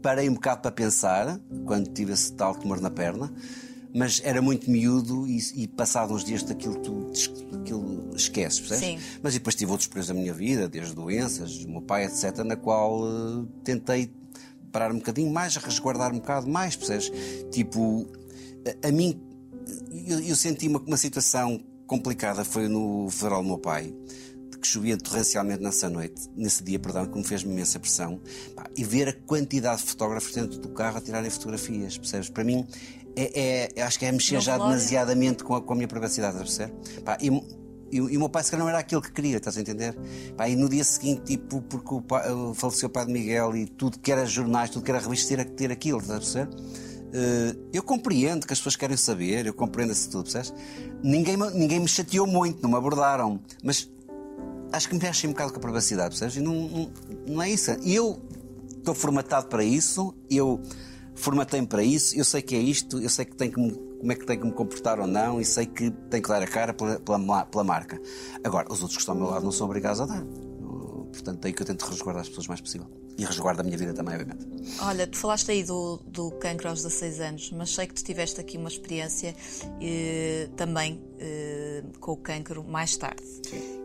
[0.00, 3.32] parei um bocado para pensar, quando tive esse tal tumor na perna,
[3.94, 7.10] mas era muito miúdo e, e passado uns dias daquilo tu
[7.60, 8.84] aquilo esqueces, percebes?
[8.84, 8.98] Sim.
[9.22, 12.56] Mas depois tive outros períodos da minha vida, desde doenças, o meu pai, etc., na
[12.56, 14.10] qual eh, tentei
[14.72, 17.10] parar um bocadinho mais, resguardar um bocado mais, percebes?
[17.50, 18.06] Tipo,
[18.84, 19.20] a, a mim,
[20.06, 23.94] eu, eu senti uma, uma situação complicada, foi no funeral do meu pai,
[24.60, 28.20] que chovia torrencialmente nessa noite, nesse dia, perdão, que me fez imensa pressão,
[28.54, 32.28] pá, e ver a quantidade de fotógrafos dentro do carro a tirarem fotografias, percebes?
[32.28, 32.66] Para mim,
[33.14, 36.38] é, é- acho que é mexer Não já demasiadamente com a, com a minha privacidade?
[37.04, 39.56] Pá, e, e, e o meu pai, se calhar, não era aquilo que queria, estás
[39.56, 39.96] a entender?
[40.36, 42.24] Pá, e no dia seguinte, tipo, porque o pai,
[42.54, 45.44] faleceu o pai de Miguel e tudo que era jornais, tudo que era revistas, ter,
[45.44, 46.85] ter aquilo, estás a perceber?
[47.06, 50.52] Uh, eu compreendo que as pessoas querem saber, eu compreendo isso tudo, percebes?
[51.02, 53.90] Ninguém, ninguém me chateou muito, não me abordaram, mas
[54.72, 56.36] acho que me mexem um bocado com a privacidade, percebes?
[56.36, 56.90] E não, não,
[57.26, 57.70] não é isso.
[57.84, 58.20] Eu
[58.76, 60.60] estou formatado para isso, eu
[61.14, 64.12] formatei-me para isso, eu sei que é isto, eu sei que tenho que me, como
[64.12, 66.46] é que tenho que me comportar ou não, e sei que tenho que dar a
[66.46, 68.00] cara pela, pela, pela marca.
[68.44, 70.24] Agora, os outros que estão ao meu lado não são obrigados a dar.
[71.16, 72.86] Portanto, daí que eu tento resguardar as pessoas o mais possível.
[73.18, 74.46] E resguardo a minha vida também, obviamente.
[74.80, 78.40] Olha, tu falaste aí do, do cancro aos 16 anos, mas sei que tu tiveste
[78.40, 79.34] aqui uma experiência
[79.80, 83.22] eh, também eh, com o cancro mais tarde.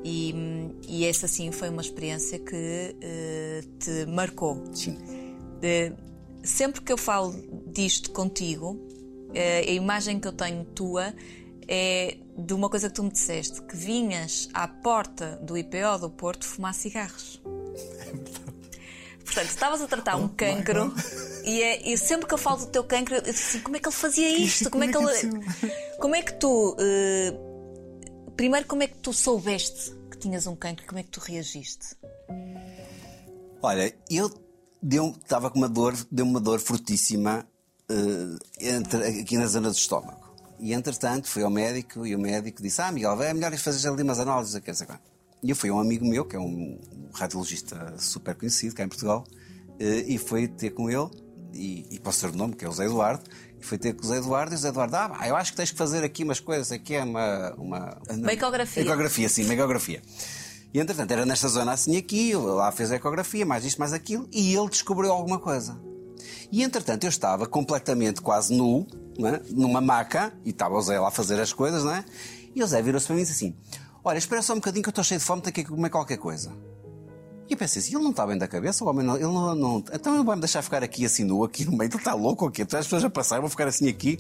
[0.04, 4.62] E, hum, e essa sim foi uma experiência que eh, te marcou.
[4.74, 4.98] Sim.
[6.44, 7.34] Sempre que eu falo
[7.68, 8.80] disto contigo,
[9.34, 11.14] eh, a imagem que eu tenho tua
[11.74, 16.10] é de uma coisa que tu me disseste, que vinhas à porta do IPO do
[16.10, 17.42] Porto fumar cigarros.
[19.24, 20.94] Portanto, estavas a tratar um cancro
[21.46, 23.80] e, é, e sempre que eu falo do teu cancro, eu disse assim, como é
[23.80, 24.70] que ele fazia isto?
[24.70, 25.30] Como é que ele.
[25.98, 26.76] Como é que tu.
[26.80, 27.34] eh,
[28.36, 30.86] primeiro, como é que tu soubeste que tinhas um cancro?
[30.86, 31.96] Como é que tu reagiste?
[33.62, 34.30] Olha, eu
[35.22, 37.48] estava com uma dor, deu uma dor fortíssima
[37.88, 38.38] eh,
[38.76, 40.21] entre- aqui na zona do estômago.
[40.62, 44.04] E entretanto fui ao médico e o médico disse: Ah, Miguel, é melhor fazer ali
[44.04, 44.62] umas análises.
[44.78, 45.12] sei quanto."
[45.44, 46.80] E eu fui a um amigo meu, que é um
[47.14, 49.26] radiologista super conhecido cá em Portugal,
[49.80, 51.10] eh, e fui ter com ele,
[51.52, 53.24] e, e posso ser o nome, que é o Zé Eduardo,
[53.60, 55.58] e fui ter com o Zé Eduardo, e o Zé Eduardo, ah, eu acho que
[55.58, 57.56] tens que fazer aqui umas coisas, aqui é uma.
[57.58, 58.84] uma Uma ecografia.
[58.84, 60.00] Ecografia, sim, uma ecografia.
[60.72, 64.30] E entretanto era nesta zona assim aqui, lá fez a ecografia, mais isto, mais aquilo,
[64.32, 65.78] e ele descobriu alguma coisa.
[66.52, 68.86] E entretanto eu estava completamente quase nu,
[69.20, 69.42] é?
[69.52, 72.04] numa maca, e estava o Zé lá a fazer as coisas, não é?
[72.56, 73.56] E o Zé virou-se para mim e disse assim:
[74.04, 76.18] Olha, espera só um bocadinho que eu estou cheio de fome, tenho que comer qualquer
[76.18, 76.52] coisa.
[77.50, 79.16] E eu pensei assim: ele não está bem da cabeça, o homem não.
[79.16, 81.90] Ele não, não- então ele vai me deixar ficar aqui assim nu, aqui no meio,
[81.90, 82.62] ele está louco ou quê?
[82.64, 84.18] Então as pessoas a passar, vou ficar assim aqui.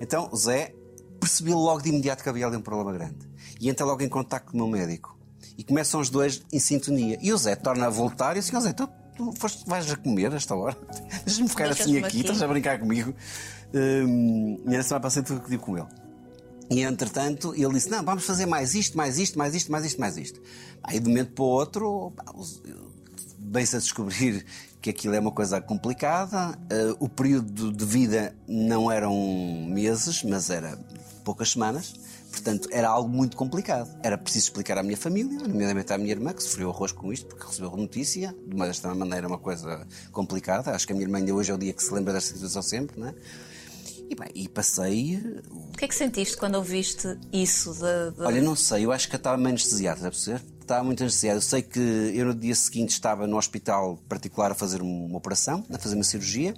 [0.00, 0.74] Então o Zé
[1.20, 3.16] percebeu logo de imediato que havia ali um problema grande.
[3.60, 5.18] E entra logo em contacto com o meu médico.
[5.56, 7.18] E começam os dois em sintonia.
[7.20, 9.96] E o Zé torna a voltar e assim: "Ó Zé, tu, tu foste, vais a
[9.96, 10.74] comer a esta hora?
[11.26, 13.14] Deixa-me ficar assim aqui, aqui." estás a brincar comigo.
[13.74, 15.86] Hum, e na semana passada tive que com ele.
[16.70, 20.00] E entretanto ele disse: Não, vamos fazer mais isto, mais isto, mais isto, mais isto,
[20.00, 20.40] mais isto.
[20.82, 22.62] Aí de um momento para o outro, pá, os-
[23.38, 24.44] bem-se a descobrir
[24.80, 26.58] que aquilo é uma coisa complicada.
[26.70, 29.14] Eh, o período de vida não eram
[29.68, 30.78] meses, mas era
[31.24, 31.94] poucas semanas.
[32.42, 33.88] Portanto, era algo muito complicado.
[34.02, 37.26] Era preciso explicar à minha família, nomeadamente à minha irmã, que sofreu arroz com isto,
[37.26, 38.34] porque recebeu notícia.
[38.46, 40.70] De uma desta maneira, uma coisa complicada.
[40.72, 42.62] Acho que a minha irmã ainda hoje é o dia que se lembra desta situação
[42.62, 43.14] sempre, não é?
[44.10, 47.74] E, bem, e passei O que é que sentiste quando ouviste isso?
[47.74, 50.42] Da, da- Olha, não sei, eu acho que eu estava meio anestesiado, a perceber?
[50.62, 51.36] Estava muito anestesiado.
[51.38, 51.78] Eu sei que
[52.14, 56.04] eu no dia seguinte estava no hospital particular a fazer uma operação, a fazer uma
[56.04, 56.54] cirurgia,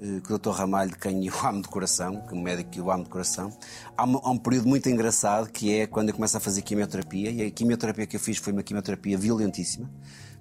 [0.00, 0.50] eh, com o Dr.
[0.50, 3.10] Ramalho, de quem eu amo de coração, que é um médico que eu amo de
[3.10, 3.50] coração.
[3.96, 7.30] Há, uma- há um período muito engraçado que é quando eu começo a fazer quimioterapia,
[7.30, 9.90] e a quimioterapia que eu fiz foi uma quimioterapia violentíssima,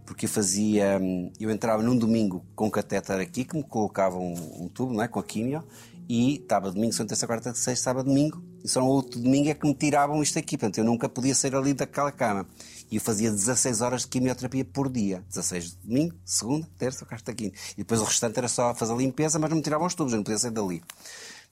[0.06, 1.00] porque eu fazia.
[1.02, 4.94] hum, Eu entrava num domingo com um catéter aqui, que me colocava um, um tubo,
[4.94, 5.08] não é?
[5.08, 5.64] Com a quimio,
[6.08, 8.40] E estava domingo, segunda, terça, quarta, sexta, sábado, domingo.
[8.64, 10.56] E só no outro domingo é que me tiravam isto aqui.
[10.56, 12.46] Portanto, eu nunca podia sair ali daquela cama.
[12.92, 15.24] E eu fazia 16 horas de quimioterapia por dia.
[15.30, 17.58] 16 de domingo, segunda, terça, quarta, quinta.
[17.74, 20.14] E depois o restante era só fazer a limpeza, mas não me tiravam os tubos,
[20.14, 20.84] eu não podia sair dali.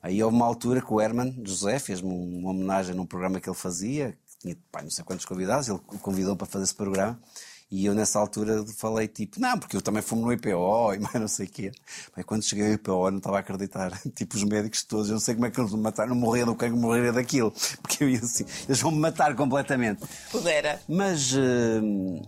[0.02, 3.56] Aí houve uma altura que o Herman José fez-me uma homenagem num programa que ele
[3.56, 7.18] fazia, que tinha pá, não sei quantos convidados, ele o convidou para fazer esse programa.
[7.76, 11.16] E eu nessa altura falei tipo, não, porque eu também fui no IPO e mais
[11.16, 11.72] não sei o quê.
[12.16, 14.00] Bem, quando cheguei ao IPO eu não estava a acreditar.
[14.14, 16.46] Tipo, os médicos todos, eu não sei como é que eles me mataram, não morria
[16.46, 17.52] do cancro, morreria daquilo.
[17.82, 20.04] Porque eu ia assim, eles vão me matar completamente.
[20.30, 20.80] Pudera.
[20.88, 22.22] Mas hum,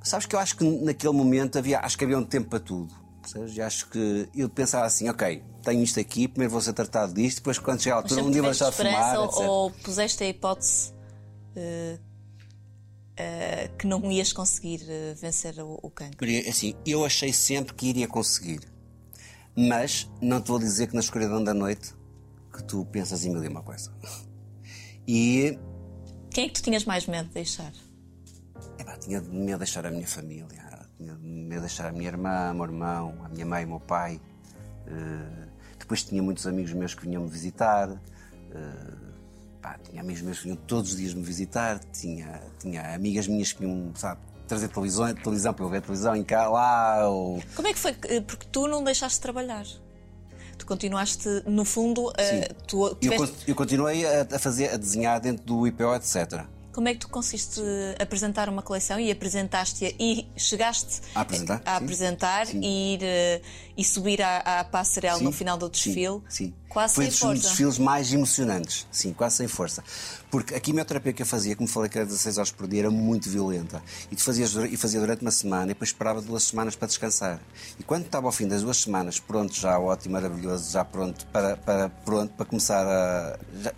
[0.00, 2.94] sabes que eu acho que naquele momento havia, acho que havia um tempo para tudo.
[3.20, 3.56] percebes?
[3.56, 7.38] E acho que eu pensava assim, ok, tenho isto aqui, primeiro vou ser tratado disto,
[7.38, 8.92] depois quando chegar Mas altura um dia vou deixar de fumar.
[8.92, 9.38] esperança etc.
[9.40, 10.92] ou, ou puseste a hipótese
[11.56, 11.98] eh,
[13.16, 16.16] eh, que não ias conseguir eh, vencer o, o cancro?
[16.20, 18.60] Maria, assim, eu achei sempre que iria conseguir.
[19.56, 21.94] Mas não te vou dizer que na escuridão da noite
[22.52, 23.92] que tu pensas em mil e uma coisa.
[25.06, 25.58] E
[26.30, 27.72] Quem é que tu tinhas mais medo de deixar?
[28.78, 30.46] epá, tinha medo de deixar a minha família,
[30.96, 33.68] tinha de medo de deixar a minha irmã, o meu irmão, a minha mãe, o
[33.68, 34.20] meu pai.
[34.86, 35.48] Eh,
[35.78, 37.90] depois tinha muitos amigos meus que vinham me visitar.
[38.50, 39.03] Eh,
[39.64, 41.80] pá, tinha amigos meus que vinham todos os dias me visitar.
[41.90, 46.22] Tinha, tinha amigas minhas que vinham, sabe, trazer televisão, televisão para eu ver televisão em
[46.22, 47.08] cá, lá.
[47.08, 47.42] Ou...
[47.56, 47.96] Como é que foi?
[48.04, 49.64] Eh, Porque tu não deixaste de trabalhar.
[50.58, 52.54] Tu continuaste, no fundo, eh, Sim.
[52.68, 56.44] tu Eu, tiveste- eu continuei a, a fazer, a desenhar dentro do IPO, etc.
[56.74, 57.60] Como é que tu conseguiste
[58.00, 62.60] apresentar uma coleção e apresentaste-a e chegaste A apresentar, a apresentar Sim.
[62.62, 63.40] e ir eh,
[63.76, 66.20] e subir à, à passarela no Sim, final do desfile?
[66.28, 66.54] Sim, sim.
[66.68, 67.42] Quase Foi sem dos força.
[67.48, 68.84] desfiles mais emocionantes.
[68.90, 69.84] Sim, quase sem força.
[70.28, 72.90] Porque a quimioterapia que eu fazia, como falei que era 16 horas por dia, era
[72.90, 73.80] muito violenta.
[74.10, 74.16] E,
[74.48, 77.40] dura- e fazia durante uma semana e depois esperava duas semanas para descansar.
[77.78, 81.56] E quando estava ao fim das duas semanas, pronto, já ótimo, maravilhoso, já pronto para,
[81.58, 83.38] para, pronto, para começar a.
[83.62, 83.72] Já,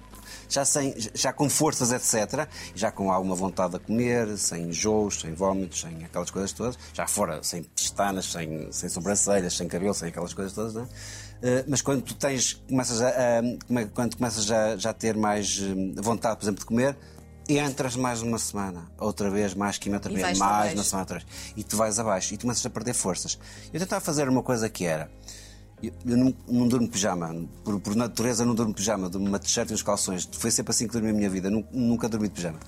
[0.48, 5.32] já, sem, já com forças, etc., já com alguma vontade de comer, sem enjoos, sem
[5.34, 10.08] vômitos, sem aquelas coisas todas, já fora sem pestanas, sem, sem sobrancelhas, sem cabelo, sem
[10.08, 10.86] aquelas coisas todas, não é?
[11.42, 15.16] Eh, mas quando tu tens, começas a, a- come- quando começas já, já a ter
[15.16, 16.96] mais hum, vontade, por exemplo, de comer,
[17.48, 21.98] entras mais uma semana, outra vez mais quimioterapia, mais uma semana atrás, e tu vais
[21.98, 23.38] abaixo e tu começas a perder forças.
[23.72, 25.10] Eu tentava fazer uma coisa que era.
[25.82, 29.70] Eu, eu não, não durmo pijama, por, por natureza não durmo pijama, durmo uma t-shirt
[29.70, 30.28] e uns calções.
[30.32, 32.58] Foi sempre assim que dormi a minha vida, nu- nunca dormi de pijama.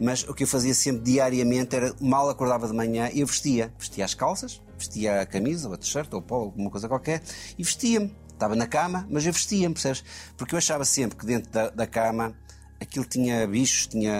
[0.00, 3.72] Mas o que eu fazia sempre diariamente era, mal acordava de manhã, eu vestia.
[3.78, 7.22] Vestia as calças, vestia a camisa, ou a t-shirt, ou o polo, alguma coisa qualquer,
[7.58, 8.14] e vestia-me.
[8.32, 10.02] Estava na cama, mas eu vestia-me, percebes?
[10.36, 12.34] Porque eu achava sempre que dentro da, da cama
[12.80, 14.12] aquilo tinha bichos, tinha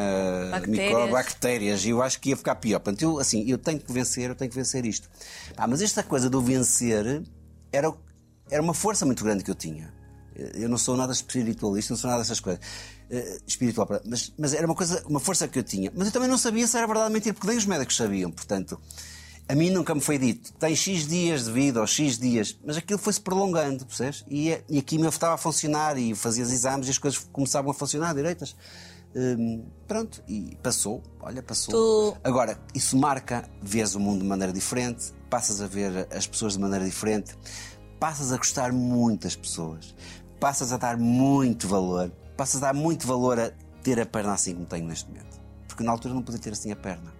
[0.71, 2.79] micro- bactérias, e eu acho que ia ficar pior.
[2.79, 5.09] Portanto, eu, assim, eu tenho que vencer, eu tenho que vencer isto.
[5.57, 7.23] Ah, mas esta coisa do vencer
[7.73, 7.99] era, o-
[8.55, 9.93] era uma força muito grande que eu tinha.
[10.55, 12.61] Eu não sou nada espiritualista, não sou nada dessas coisas.
[13.11, 15.93] eh, espiritual, mas, mas era uma coisa, uma força que eu tinha.
[15.95, 18.31] Mas eu também não sabia se era verdade ou mentira, porque nem os médicos sabiam.
[18.33, 18.81] Portanto,
[19.49, 22.77] a mim nunca me foi dito, tem X dias de vida ou X dias, mas
[22.77, 24.25] aquilo foi-se prolongando, percebes?
[24.29, 27.21] E, a- e a quimio estava a funcionar e fazia os exames e as coisas
[27.33, 28.57] começavam a funcionar direitas.
[29.17, 32.13] Hum, pronto, e passou, olha, passou.
[32.15, 36.55] Tu- Agora, isso marca, vês o mundo de maneira diferente, passas a ver as pessoas
[36.55, 37.37] de maneira diferente,
[38.05, 39.95] passas a gostar muito das pessoas,
[40.39, 43.51] passas a dar muito valor, passas a dar muito valor a
[43.83, 45.41] ter a perna assim como tenho neste momento.
[45.67, 47.15] Porque na altura não podia ter assim a perna.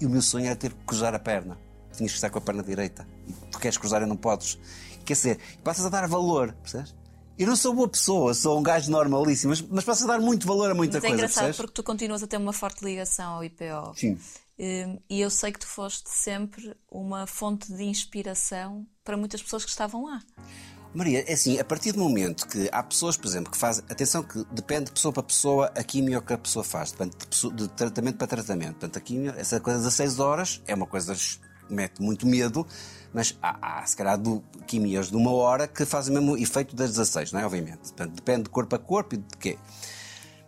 [0.00, 1.58] E o meu sonho era ter que cruzar a perna.
[1.92, 3.04] Tinhas que estar com a perna direita.
[3.26, 4.60] E tu queres cruzar e não podes.
[5.04, 6.94] Quer dizer, passas a dar valor, percebes?
[7.36, 10.46] Eu não sou boa pessoa, sou um gajo normalíssimo, mas, mas passas a dar muito
[10.46, 11.56] valor a muita Mas é coisa, engraçado percebes?
[11.56, 13.92] porque tu continuas a ter uma forte ligação ao IPO.
[13.96, 14.16] Sim.
[14.58, 19.64] Hum, E eu sei que tu foste sempre uma fonte de inspiração para muitas pessoas
[19.64, 20.22] que estavam lá.
[20.94, 23.82] Maria, é assim, a partir do momento que há pessoas, por exemplo, que fazem.
[23.88, 27.26] Atenção, que depende de pessoa para pessoa a quimio que a pessoa faz, depende de,
[27.26, 28.72] pessoa- de tratamento para tratamento.
[28.72, 32.66] Portanto, a quimio, essa coisa de 16 horas é uma coisa que mete muito medo,
[33.10, 36.76] mas há, há se calhar, do, quimias de uma hora que fazem mesmo o efeito
[36.76, 37.46] das 16, não é?
[37.46, 37.78] Obviamente.
[37.78, 39.58] Portanto, depende de corpo a corpo e de quê.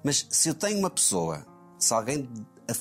[0.03, 1.47] Mas se eu tenho uma pessoa,
[1.79, 2.29] se alguém,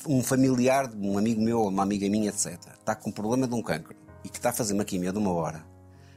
[0.07, 3.53] um familiar, um amigo meu ou uma amiga minha, etc., está com um problema de
[3.53, 5.65] um cancro e que está a fazer uma quimio de uma hora,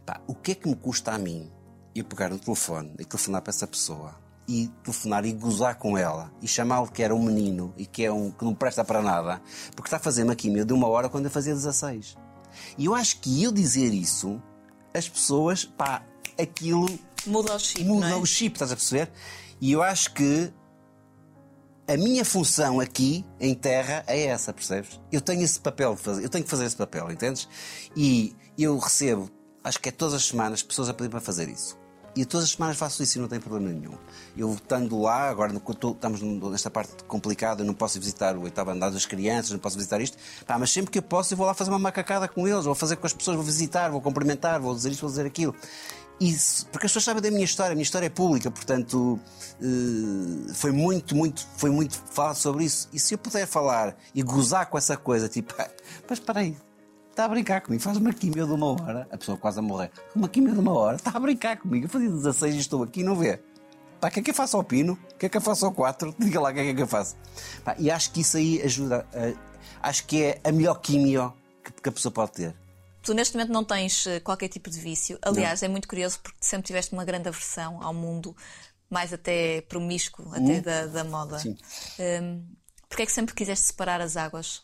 [0.05, 1.51] pá, o que é que me custa a mim
[1.95, 4.15] eu pegar no telefone e telefonar para essa pessoa
[4.49, 8.13] e telefonar e gozar com ela e chamá-lo que era um menino e que, é
[8.13, 9.41] um, que não presta para nada
[9.75, 12.17] porque está a fazer uma quimio de uma hora quando eu fazia 16.
[12.79, 14.41] E eu acho que eu dizer isso,
[14.95, 16.05] as pessoas, pá,
[16.39, 16.87] aquilo
[17.27, 18.15] Muda o chip, muda é?
[18.15, 19.11] o chip, estás a perceber?
[19.61, 20.53] E eu acho que
[21.89, 25.01] a minha função aqui em terra é essa, percebes?
[25.11, 27.49] Eu tenho esse papel de fazer, eu tenho que fazer esse papel, entendes?
[27.97, 29.31] E eu recebo,
[29.63, 31.79] acho que é todas as semanas, pessoas a pedir para fazer isso.
[32.17, 33.95] E todas as semanas faço isso e não tem problema nenhum.
[34.35, 38.89] Eu estando lá, agora estamos nesta parte complicada, eu não posso visitar o oitavo andar
[38.89, 41.53] das crianças, não posso visitar isto, Pá, mas sempre que eu posso eu vou lá
[41.53, 44.75] fazer uma macacada com eles, vou fazer com as pessoas, vou visitar, vou cumprimentar, vou
[44.75, 45.55] dizer isto, vou dizer aquilo.
[46.19, 49.21] Isso, porque as pessoas sabem da minha história, a minha história é pública, portanto
[49.61, 52.89] eh, foi muito, muito, foi muito falado sobre isso.
[52.93, 55.69] E se eu puder falar e gozar com essa coisa, tipo, "Ah,
[56.09, 56.57] mas espera aí,
[57.11, 59.91] está a brincar comigo, faz uma quimio de uma hora, a pessoa quase a morrer,
[60.15, 63.03] uma quimio de uma hora, está a brincar comigo, eu fazia 16 e estou aqui,
[63.03, 63.39] não vê?
[64.01, 64.99] Pá, o que é que eu faço ao pino?
[65.13, 66.15] O que é que eu faço ao 4?
[66.19, 67.17] Diga lá o que é que eu faço.
[67.63, 69.35] Pá, e acho que isso aí ajuda, eh,
[69.83, 72.55] acho que é a melhor quimio que, que a pessoa pode ter.
[73.07, 75.17] Tu neste momento não tens eh, qualquer tipo de vício.
[75.23, 78.37] Aliás, é muito curioso porque sempre tiveste uma grande aversão ao mundo,
[78.91, 81.39] mais até promíscuo, até da, da moda.
[81.39, 81.57] Sim.
[82.01, 82.45] Hum,
[82.89, 84.63] Porquê é que sempre quiseste separar as águas?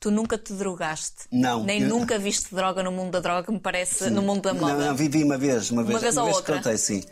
[0.00, 1.26] Tu nunca te drogaste.
[1.30, 4.54] Não, Nem eu- nunca viste droga no mundo da droga, me parece, no mundo da
[4.54, 4.74] moda.
[4.74, 6.00] Não, não, vivi uma vez, uma vez.
[6.00, 6.56] vez ou outra?
[6.56, 7.04] contei, sim.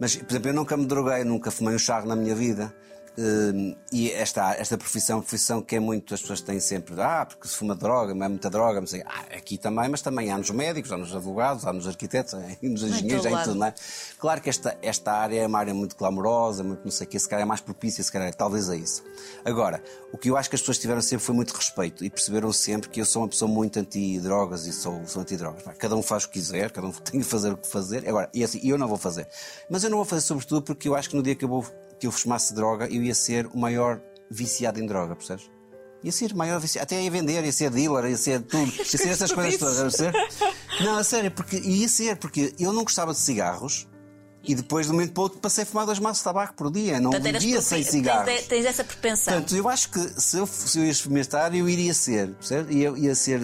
[0.00, 2.74] Mas, por exemplo, eu nunca me droguei, nunca fumei um charro na minha vida.
[3.18, 7.48] Hum, e esta, esta profissão, profissão que é muito, as pessoas têm sempre, ah, porque
[7.48, 9.02] se fuma droga, é muita droga, não sei.
[9.06, 12.40] Ah, aqui também, mas também há nos médicos, há nos advogados, há nos arquitetos, há
[12.62, 13.74] nos engenheiros, há em tudo, não é?
[14.18, 17.18] Claro que esta, esta área é uma área muito clamorosa, muito não sei o que,
[17.18, 19.02] se calhar é mais propícia, se calhar talvez é isso.
[19.44, 22.52] Agora, o que eu acho que as pessoas tiveram sempre foi muito respeito e perceberam
[22.52, 25.62] sempre que eu sou uma pessoa muito anti-drogas e sou, sou anti-drogas.
[25.78, 28.06] Cada um faz o que quiser, cada um tem que fazer o que fazer.
[28.06, 29.26] Agora, e assim, eu não vou fazer.
[29.70, 31.64] Mas eu não vou fazer sobretudo porque eu acho que no dia que eu, vou,
[32.00, 35.50] que eu fumasse droga, eu ia ser o maior viciado em droga, percebes?
[36.04, 38.84] Ia ser o maior viciado, até ia vender, ia ser dealer, ia ser tudo, ia
[38.84, 40.12] ser essas coisas todas, ser?
[40.82, 43.88] Não, a sério, porque ia ser, porque eu não gostava de cigarros
[44.48, 46.54] e depois de um momento para o outro passei a fumar dois maços de tabaco
[46.54, 48.44] por dia, não Portanto, vivia sem tens, cigarros.
[48.46, 49.32] tens essa propensão.
[49.34, 52.74] Portanto, eu acho que se eu, se eu ia experimentar, eu iria ser, percebe?
[52.74, 53.40] Ia, ia ser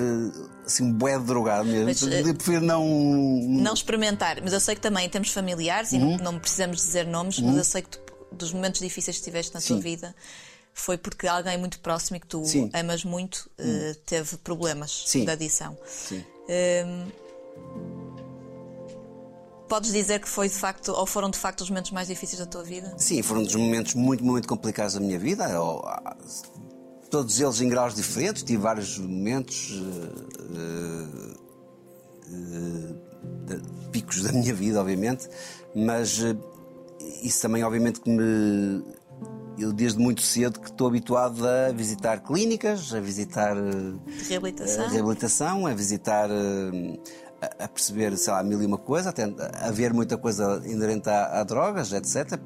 [0.65, 1.87] assim, um bué de drogado mesmo.
[1.87, 2.87] Mas, Portanto, eh, eu prefiro não.
[2.87, 6.19] não experimentar, mas eu sei que também temos familiares e Uhum.
[6.19, 7.99] não, não precisamos dizer nomes, mas eu sei que tu,
[8.33, 9.81] dos momentos difíceis que tiveste na tua Sim.
[9.83, 10.15] vida
[10.75, 12.65] foi porque alguém muito próximo e que tu Sim.
[12.65, 12.71] Hum.
[12.73, 15.25] amas muito eh, teve problemas Sim.
[15.25, 15.77] de adição.
[15.87, 16.25] Sim.
[16.49, 17.09] Hum,
[19.69, 22.47] podes dizer que foi de facto, ou foram de facto os momentos mais difíceis da
[22.47, 22.95] tua vida?
[22.99, 25.47] Sim, foram dos momentos muito, muito complicados da minha vida.
[25.47, 26.17] ah,
[27.11, 28.43] todos eles em graus diferentes.
[28.43, 29.73] Tive vários momentos.
[30.57, 31.03] eh,
[33.47, 35.29] de- picos da minha vida, obviamente.
[35.75, 36.19] Mas
[37.23, 38.83] isso também, obviamente, que me.
[39.59, 43.55] Eu, desde muito cedo, que estou habituado a visitar clínicas, a visitar.
[43.57, 44.85] eh, reabilitação?
[44.85, 46.99] a reabilitação, a visitar, eh,
[47.41, 51.09] a, a perceber, sei lá, mil e uma coisa, até a ver muita coisa inerente
[51.11, 52.39] a, a drogas, etc.,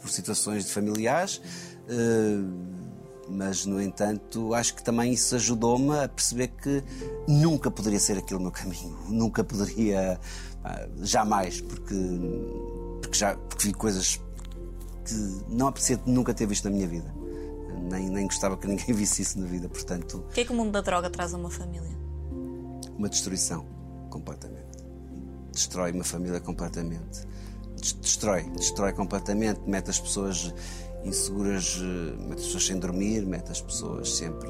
[0.00, 1.40] por situações de familiares.
[1.88, 2.84] eh,
[3.26, 6.84] mas, no entanto, acho que também isso ajudou-me a perceber que
[7.26, 8.94] nunca poderia ser aquele o meu caminho.
[9.08, 10.20] Nunca poderia,
[11.00, 11.94] jamais, porque,
[13.14, 14.20] porque já porque vi coisas
[15.04, 15.14] que
[15.48, 17.14] não aprecio nunca ter visto na minha vida.
[17.90, 20.54] Nem, nem gostava que ninguém visse isso na vida, portanto, O que é que o
[20.56, 21.94] mundo da droga traz a uma família?
[22.98, 23.66] uma destruição
[24.10, 24.64] completamente.
[25.52, 27.26] Destrói uma família completamente.
[27.76, 30.54] Des- Destrói, destrói completamente, mete as pessoas
[31.04, 34.48] inseguras, eh, mete as pessoas sem dormir, mete as pessoas sempre.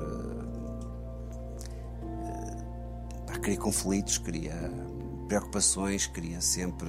[2.12, 4.54] eh, pá, cria conflitos, cria
[5.26, 6.88] preocupações, cria sempre.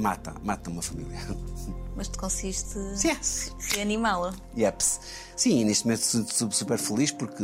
[0.00, 1.18] Mata, mata uma família.
[1.96, 3.54] Mas tu conseguiste Yes.
[3.74, 4.32] reanimá-la.
[4.56, 5.00] Yeps.
[5.36, 6.00] Sim, neste momento
[6.32, 7.42] sou super feliz porque,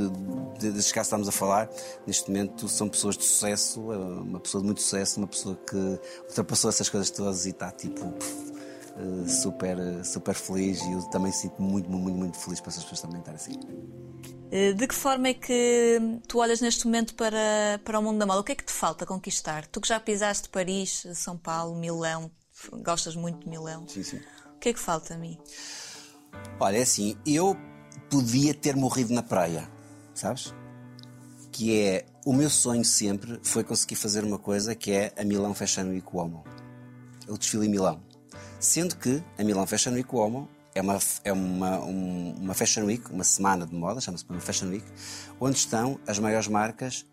[0.59, 1.69] desde que estamos a falar,
[2.07, 5.77] neste momento são pessoas de sucesso, é uma pessoa de muito sucesso, uma pessoa que
[6.29, 8.14] ultrapassou essas coisas todas e está tipo
[8.97, 13.01] eh, super, super feliz e eu também sinto muito, muito, muito feliz para essas pessoas
[13.03, 13.61] também estarem assim.
[14.51, 18.25] Eh, De que forma é que tu olhas neste momento para, para o mundo da
[18.27, 18.40] moda?
[18.40, 19.66] O que é que te falta conquistar?
[19.66, 22.31] Tu que já pisaste Paris, São Paulo, Milão,
[22.83, 23.87] gostas muito de Milão.
[23.88, 24.21] Sim, sim.
[24.55, 25.38] O que é que falta a mim?
[26.61, 27.57] Olha, é assim, eu
[28.11, 29.69] podia ter morrido na praia,
[30.14, 30.55] sabes?
[31.53, 35.55] Que é o meu sonho sempre foi conseguir fazer uma coisa que é a Milão
[35.55, 36.45] Fashion Week Uomo.
[37.29, 38.03] O desfile em Milão.
[38.61, 43.11] Sendo que a Milão Fashion Week Uomo é uma, é uma, um- uma Fashion Week,
[43.11, 44.85] uma semana de moda, chama-se uma Fashion Week,
[45.40, 47.07] onde estão as maiores marcas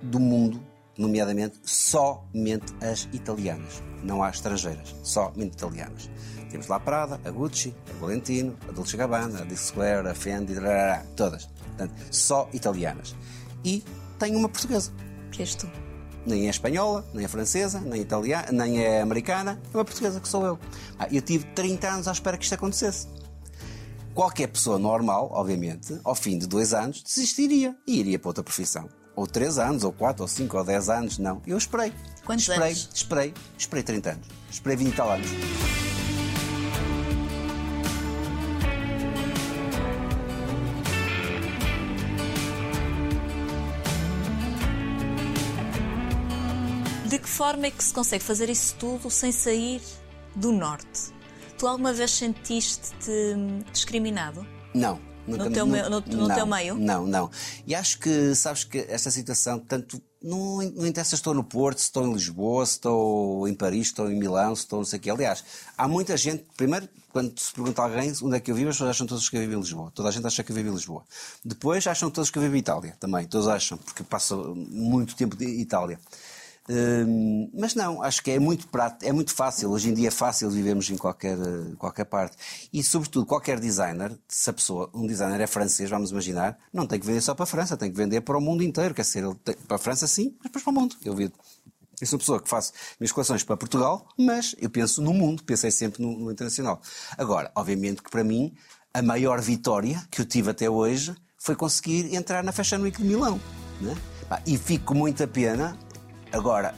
[0.00, 0.64] do mundo,
[0.96, 3.82] nomeadamente somente as italianas.
[4.02, 6.10] Não há estrangeiras, somente italianas.
[6.50, 10.54] Temos lá a Prada, a Gucci, a Valentino, a Dolce Gabbana, a Square, a Fendi,
[11.16, 11.46] todas.
[11.46, 13.16] Portanto, só italianas.
[13.64, 13.82] E
[14.18, 14.92] tem uma portuguesa.
[15.32, 15.68] Que és tu?
[16.24, 20.20] Nem é espanhola, nem é francesa, nem é italiana, nem é americana, é uma portuguesa
[20.20, 20.58] que sou eu.
[20.98, 23.08] Ah, eu tive 30 anos à espera que isto acontecesse.
[24.14, 28.88] Qualquer pessoa normal, obviamente, ao fim de dois anos, desistiria e iria para outra profissão.
[29.16, 31.40] Ou 3 anos, ou 4, ou 5, ou 10 anos, não.
[31.46, 31.92] Eu esperei.
[32.24, 32.88] Quantos esperei, anos?
[32.92, 34.26] Esperei, esperei 30 anos.
[34.50, 35.28] Esperei 20 e tal anos.
[47.08, 49.80] De que forma é que se consegue fazer isso tudo sem sair
[50.34, 51.14] do norte?
[51.56, 53.36] Tu alguma vez sentiste-te
[53.72, 54.44] discriminado?
[54.74, 55.13] Não.
[55.26, 56.74] Nunca, No teu nu- no- no não, teu meio?
[56.74, 57.30] Não, não.
[57.66, 60.00] E acho que, sabes que esta situação, tanto.
[60.22, 63.88] Não, não interessa se estou no Porto, se estou em Lisboa, se estou em Paris,
[63.88, 65.10] se estou em Milão, se estou não sei o quê.
[65.10, 65.44] Aliás,
[65.76, 66.46] há muita gente.
[66.56, 69.28] Primeiro, quando se pergunta a alguém onde é que eu vivo, as pessoas acham todos
[69.28, 69.92] que eu vivo em Lisboa.
[69.94, 71.04] Toda a gente acha que eu vivo em Lisboa.
[71.44, 73.26] Depois acham todos que eu vivo em Itália também.
[73.26, 75.98] Todos acham, porque passo muito tempo em Itália.
[77.52, 79.70] Mas não, acho que é muito prático, é muito fácil.
[79.70, 82.36] Hoje em dia é fácil vivermos em qualquer, eh, qualquer parte.
[82.72, 86.98] E, sobretudo, qualquer designer, se a pessoa, um designer é francês, vamos imaginar, não tem
[86.98, 88.94] que vender só para a França, tem que vender para o mundo inteiro.
[88.94, 89.24] Quer dizer,
[89.68, 90.96] para a França sim, mas depois para o mundo.
[91.04, 91.24] Eu, vi,
[92.00, 95.42] eu sou uma pessoa que faço minhas coleções para Portugal, mas eu penso no mundo,
[95.44, 96.80] pensei sempre no, no internacional.
[97.18, 98.54] Agora, obviamente que para mim,
[98.92, 103.06] a maior vitória que eu tive até hoje foi conseguir entrar na Fashion Week de
[103.06, 103.38] Milão.
[103.80, 103.94] Né?
[104.46, 105.76] E fico com muita pena.
[106.34, 106.74] Agora,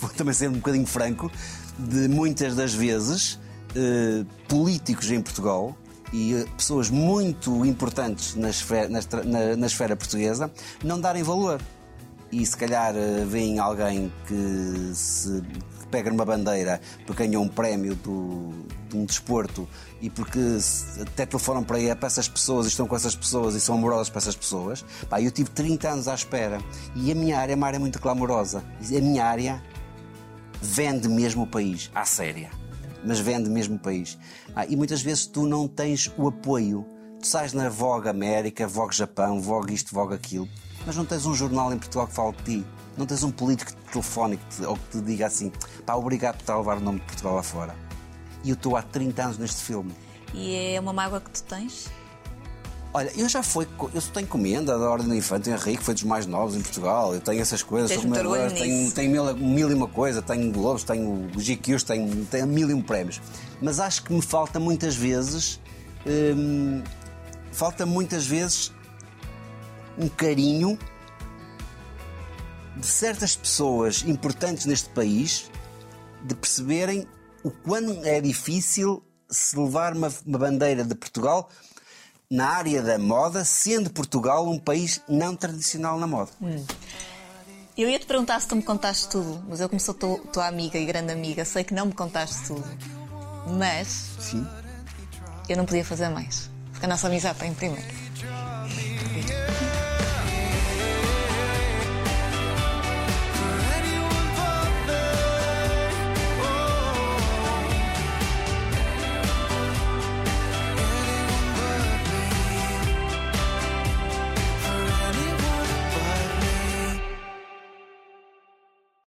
[0.00, 1.30] vou também ser um bocadinho franco,
[1.78, 3.38] de muitas das vezes
[3.76, 5.76] eh, políticos em Portugal
[6.12, 10.50] e eh, pessoas muito importantes na esfera, na na- na esfera portuguesa
[10.82, 11.60] não darem valor.
[12.32, 15.40] E se calhar eh, veem alguém que se
[15.88, 18.50] pega numa bandeira porque ganhou um prémio do,
[18.88, 19.68] de um desporto
[20.00, 20.38] e porque
[21.00, 24.08] até telefonam para, aí- para essas pessoas e estão com essas pessoas e são amorosos
[24.10, 24.84] para essas pessoas.
[25.08, 26.58] Pá, eu tive 30 anos à espera
[26.94, 28.62] e a minha área é uma área muito clamorosa.
[28.80, 29.62] A minha área
[30.60, 32.50] vende mesmo o país, à séria.
[33.04, 34.18] Mas vende mesmo o país.
[34.56, 36.84] Ah, e muitas vezes tu não tens o apoio.
[37.20, 40.48] Tu sais na Vogue América, Vogue Japão, Vogue isto, Vogue aquilo,
[40.86, 42.66] mas não tens um jornal em Portugal que fale de ti.
[42.98, 45.50] Não tens um político que te telefone que te- ou que te diga assim:
[45.86, 47.74] pá, obrigado por estar a levar o nome de Portugal lá fora.
[48.44, 49.92] E eu estou há 30 anos neste filme.
[50.34, 51.88] E é uma mágoa que tu tens?
[52.92, 56.24] Olha, eu já fui, eu tenho comenda da Ordem do Infante Henrique, foi dos mais
[56.26, 57.14] novos em Portugal.
[57.14, 60.50] Eu tenho essas coisas, Tens sou comendador, tenho, tenho mil, mil e uma coisa, tenho
[60.50, 63.20] Globos, tenho GQs, tenho, tenho mil e um prémios.
[63.60, 65.60] Mas acho que me falta muitas vezes,
[66.06, 66.82] hum,
[67.52, 68.72] falta muitas vezes
[69.98, 70.78] um carinho
[72.78, 75.50] de certas pessoas importantes neste país
[76.22, 77.06] de perceberem
[77.42, 81.50] o quão é difícil se levar uma, uma bandeira de Portugal
[82.30, 86.30] na área da moda, sendo Portugal um país não tradicional na moda.
[87.76, 90.46] Eu ia te perguntar se tu me contaste tudo, mas eu como sou tua, tua
[90.46, 92.64] amiga e grande amiga, sei que não me contaste tudo.
[93.56, 94.46] Mas Sim.
[95.48, 96.50] eu não podia fazer mais.
[96.72, 98.07] Porque a nossa amizade está em primeiro.